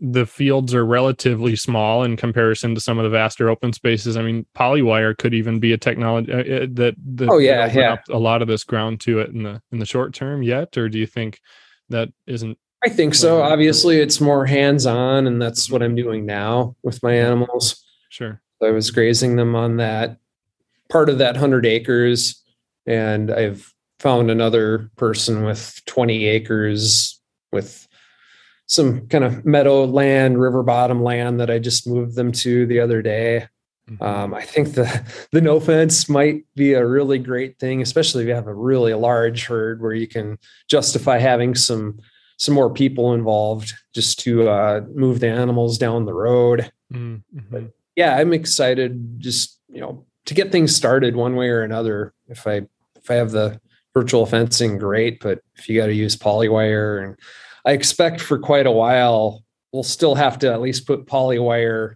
[0.00, 4.16] the fields are relatively small in comparison to some of the vaster open spaces.
[4.16, 7.98] I mean, polywire could even be a technology uh, uh that, that oh yeah, yeah.
[8.08, 10.88] a lot of this ground to it in the in the short term yet, or
[10.88, 11.40] do you think
[11.90, 12.58] that isn't?
[12.82, 13.42] I think so.
[13.42, 17.84] Obviously, it's more hands on, and that's what I'm doing now with my animals.
[18.08, 18.40] Sure.
[18.62, 20.18] I was grazing them on that
[20.88, 22.42] part of that hundred acres,
[22.86, 27.20] and I've found another person with 20 acres
[27.52, 27.86] with
[28.70, 32.78] some kind of meadow land, river bottom land that I just moved them to the
[32.78, 33.48] other day.
[33.90, 34.00] Mm-hmm.
[34.00, 34.84] Um, I think the
[35.32, 39.46] the Nofence might be a really great thing, especially if you have a really large
[39.46, 41.98] herd where you can justify having some
[42.36, 46.70] some more people involved just to uh, move the animals down the road.
[46.92, 47.40] Mm-hmm.
[47.50, 52.14] But yeah, I'm excited just you know to get things started one way or another.
[52.28, 52.62] If I
[52.94, 53.60] if I have the
[53.94, 55.18] virtual fencing, great.
[55.18, 57.16] But if you got to use polywire and
[57.66, 59.42] I expect for quite a while
[59.72, 61.94] we'll still have to at least put polywire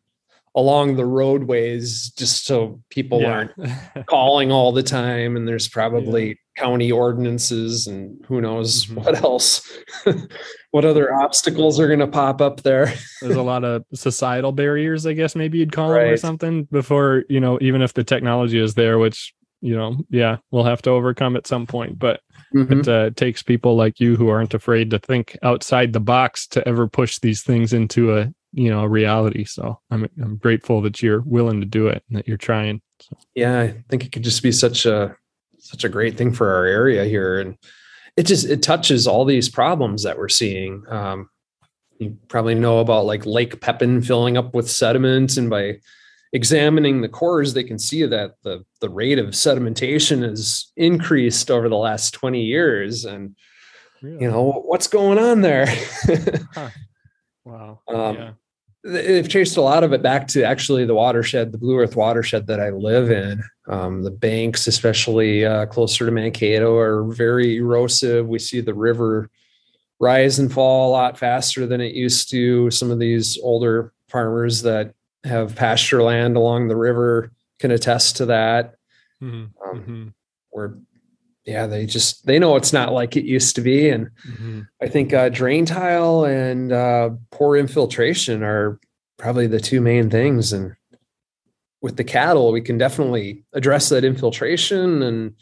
[0.56, 3.30] along the roadways just so people yeah.
[3.32, 6.34] aren't calling all the time and there's probably yeah.
[6.56, 9.00] county ordinances and who knows mm-hmm.
[9.00, 9.68] what else
[10.70, 15.06] what other obstacles are going to pop up there there's a lot of societal barriers
[15.06, 16.04] i guess maybe you'd call right.
[16.04, 19.34] them or something before you know even if the technology is there which
[19.64, 22.20] you know yeah we'll have to overcome at some point but
[22.54, 22.80] Mm-hmm.
[22.80, 26.66] It uh, takes people like you who aren't afraid to think outside the box to
[26.68, 29.44] ever push these things into a you know a reality.
[29.44, 32.80] So I'm I'm grateful that you're willing to do it and that you're trying.
[33.00, 33.16] So.
[33.34, 35.16] Yeah, I think it could just be such a
[35.58, 37.56] such a great thing for our area here, and
[38.16, 40.84] it just it touches all these problems that we're seeing.
[40.88, 41.28] Um,
[41.98, 45.78] you probably know about like Lake Pepin filling up with sediments, and by
[46.34, 51.68] examining the cores, they can see that the, the rate of sedimentation has increased over
[51.68, 53.04] the last 20 years.
[53.04, 53.36] And,
[54.02, 54.24] really?
[54.24, 55.66] you know, what's going on there?
[56.52, 56.68] huh.
[57.44, 57.80] Wow.
[57.88, 58.30] Um, yeah.
[58.82, 62.48] they've traced a lot of it back to actually the watershed, the Blue Earth watershed
[62.48, 63.42] that I live in.
[63.68, 68.26] Um, the banks, especially uh, closer to Mankato, are very erosive.
[68.26, 69.30] We see the river
[70.00, 72.70] rise and fall a lot faster than it used to.
[72.70, 74.94] Some of these older farmers that
[75.24, 78.74] have pasture land along the river can attest to that.
[79.22, 79.68] Mm-hmm.
[79.68, 80.08] Um, mm-hmm.
[80.50, 80.78] Where,
[81.44, 84.60] yeah, they just they know it's not like it used to be, and mm-hmm.
[84.80, 88.78] I think uh, drain tile and uh, poor infiltration are
[89.18, 90.52] probably the two main things.
[90.52, 90.74] And
[91.82, 95.34] with the cattle, we can definitely address that infiltration, and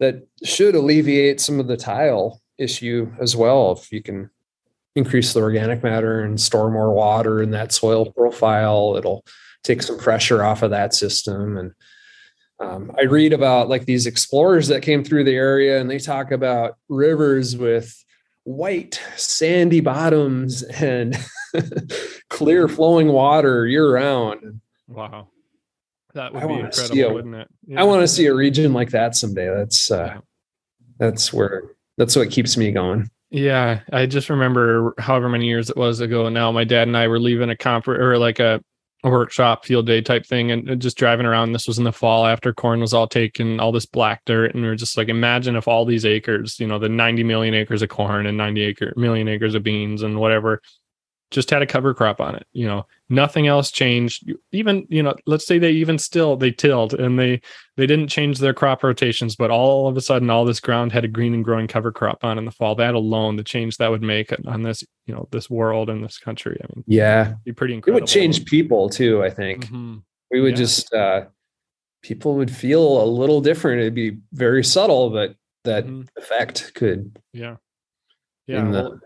[0.00, 4.30] that should alleviate some of the tile issue as well if you can
[4.96, 9.24] increase the organic matter and store more water in that soil profile it'll
[9.62, 11.72] take some pressure off of that system and
[12.60, 16.30] um, i read about like these explorers that came through the area and they talk
[16.30, 18.04] about rivers with
[18.44, 21.18] white sandy bottoms and
[22.30, 25.28] clear flowing water year round wow
[26.12, 27.80] that would I be incredible a, wouldn't it yeah.
[27.80, 30.20] i want to see a region like that someday that's uh, yeah.
[30.98, 33.10] that's where that's what keeps me going.
[33.34, 36.52] Yeah, I just remember however many years it was ago now.
[36.52, 38.62] My dad and I were leaving a conference or like a,
[39.02, 41.50] a workshop field day type thing, and just driving around.
[41.50, 44.62] This was in the fall after corn was all taken, all this black dirt, and
[44.62, 47.82] we are just like, imagine if all these acres, you know, the 90 million acres
[47.82, 50.62] of corn and 90 acre million acres of beans and whatever,
[51.34, 52.46] just had a cover crop on it.
[52.52, 54.32] You know, nothing else changed.
[54.52, 57.42] Even you know, let's say they even still they tilled and they
[57.76, 61.04] they didn't change their crop rotations, but all of a sudden all this ground had
[61.04, 62.74] a green and growing cover crop on in the fall.
[62.76, 66.18] That alone, the change that would make on this you know this world and this
[66.18, 66.58] country.
[66.62, 67.98] I mean, yeah, be pretty incredible.
[67.98, 69.22] It would change people too.
[69.22, 69.96] I think mm-hmm.
[70.30, 70.56] we would yeah.
[70.56, 71.24] just uh
[72.02, 73.80] people would feel a little different.
[73.80, 76.02] It'd be very subtle, but that mm-hmm.
[76.16, 77.56] effect could yeah
[78.46, 79.00] yeah in the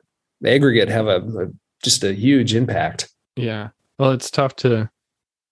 [0.44, 1.46] aggregate have a, a
[1.82, 3.08] just a huge impact.
[3.36, 3.68] Yeah.
[3.98, 4.90] Well, it's tough to,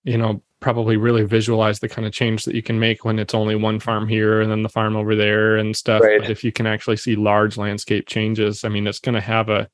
[0.04, 3.34] you know, probably really visualize the kind of change that you can make when it's
[3.34, 6.02] only one farm here and then the farm over there and stuff.
[6.02, 6.20] Right.
[6.20, 9.48] But if you can actually see large landscape changes, I mean, it's going to have
[9.48, 9.68] a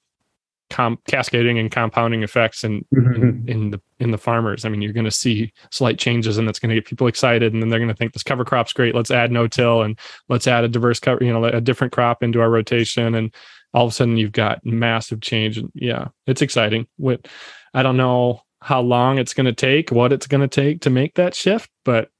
[0.70, 3.14] com- cascading and compounding effects in, mm-hmm.
[3.14, 4.64] in, in the in the farmers.
[4.64, 7.52] I mean, you're going to see slight changes, and that's going to get people excited,
[7.52, 8.94] and then they're going to think this cover crop's great.
[8.94, 9.98] Let's add no till and
[10.28, 13.32] let's add a diverse cover, you know, a different crop into our rotation, and
[13.74, 15.58] all of a sudden you've got massive change.
[15.58, 16.86] And yeah, it's exciting.
[16.96, 17.26] What
[17.74, 20.90] I don't know how long it's going to take, what it's going to take to
[20.90, 22.10] make that shift, but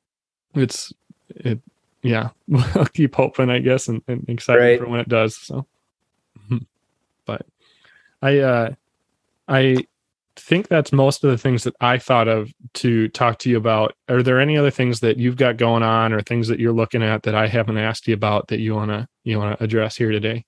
[0.55, 0.93] it's
[1.29, 1.61] it.
[2.03, 2.31] Yeah,
[2.75, 4.79] I'll keep hoping, I guess, and, and excited right.
[4.81, 5.37] for when it does.
[5.37, 5.67] So,
[7.27, 7.47] but
[8.21, 8.75] I uh,
[9.47, 9.87] I
[10.35, 13.95] think that's most of the things that I thought of to talk to you about.
[14.09, 17.05] Are there any other things that you've got going on, or things that you're looking
[17.05, 20.45] at that I haven't asked you about that you wanna you wanna address here today?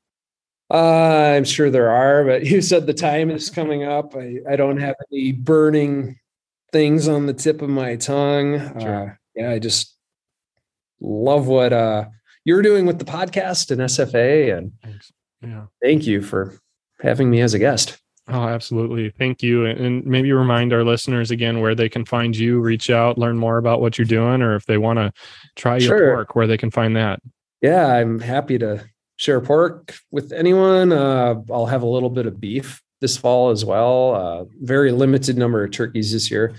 [0.70, 4.14] Uh, I'm sure there are, but you said the time is coming up.
[4.16, 6.18] I, I don't have any burning
[6.72, 8.58] things on the tip of my tongue.
[8.80, 9.10] Sure.
[9.10, 9.96] Uh, yeah, I just
[11.00, 12.06] love what uh,
[12.44, 14.56] you're doing with the podcast and SFA.
[14.56, 15.12] And Thanks.
[15.42, 16.58] yeah, thank you for
[17.00, 17.98] having me as a guest.
[18.26, 19.10] Oh, absolutely.
[19.10, 19.66] Thank you.
[19.66, 23.58] And maybe remind our listeners again where they can find you, reach out, learn more
[23.58, 25.12] about what you're doing, or if they want to
[25.56, 26.14] try your sure.
[26.14, 27.20] pork, where they can find that.
[27.60, 28.84] Yeah, I'm happy to
[29.16, 30.92] share pork with anyone.
[30.92, 34.14] Uh, I'll have a little bit of beef this fall as well.
[34.14, 36.54] Uh, very limited number of turkeys this year.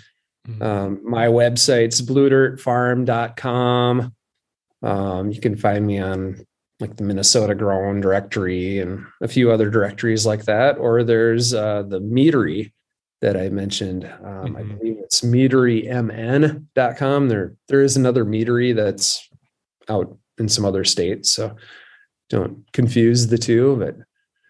[0.47, 0.62] Mm-hmm.
[0.62, 4.14] Um, my website's bluedirtfarm.com.
[4.84, 6.45] Um, you can find me on
[6.80, 10.78] like the Minnesota Grown directory and a few other directories like that.
[10.78, 12.72] Or there's uh, the meadery
[13.22, 14.06] that I mentioned.
[14.06, 14.58] Um, mm-hmm.
[14.58, 17.30] I believe it's meaderymn.com.
[17.30, 19.28] There, there is another meadery that's
[19.89, 21.32] out in some other states.
[21.32, 21.56] So
[22.30, 23.97] don't confuse the two, but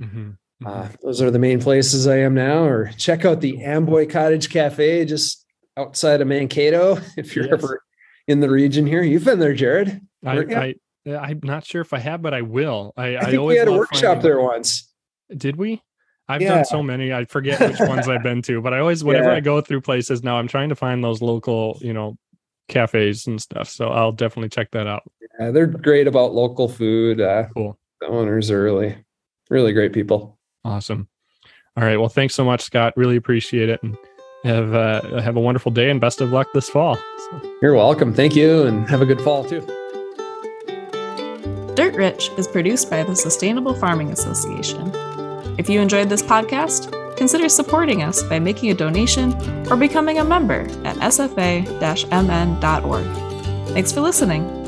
[0.01, 0.31] mm-hmm.
[0.63, 0.67] Mm-hmm.
[0.67, 2.63] Uh, those are the main places I am now.
[2.63, 5.45] Or check out the Amboy Cottage Cafe just
[5.77, 7.53] outside of Mankato if you're yes.
[7.53, 7.83] ever
[8.27, 9.03] in the region here.
[9.03, 10.01] You've been there, Jared.
[10.25, 10.75] I, I,
[11.07, 12.93] I'm not sure if I have, but I will.
[12.97, 14.91] I, I think I we had a workshop there once.
[15.35, 15.81] Did we?
[16.27, 16.55] I've yeah.
[16.55, 17.13] done so many.
[17.13, 19.35] I forget which ones I've been to, but I always, whenever yeah.
[19.35, 22.17] I go through places now, I'm trying to find those local, you know,
[22.67, 23.69] cafes and stuff.
[23.69, 25.03] So I'll definitely check that out.
[25.39, 27.21] Yeah, they're great about local food.
[27.21, 27.77] Uh, cool.
[28.01, 28.95] The owners are really,
[29.49, 30.37] really great people.
[30.63, 31.07] Awesome.
[31.77, 31.97] All right.
[31.97, 32.93] Well, thanks so much, Scott.
[32.95, 33.83] Really appreciate it.
[33.83, 33.97] And
[34.45, 36.95] have uh, have a wonderful day and best of luck this fall.
[36.95, 37.55] So.
[37.61, 38.13] You're welcome.
[38.13, 39.61] Thank you, and have a good fall too.
[41.75, 44.91] Dirt Rich is produced by the Sustainable Farming Association.
[45.57, 49.33] If you enjoyed this podcast, consider supporting us by making a donation
[49.69, 51.75] or becoming a member at sfa-mn.org.
[53.73, 54.64] Thanks for listening.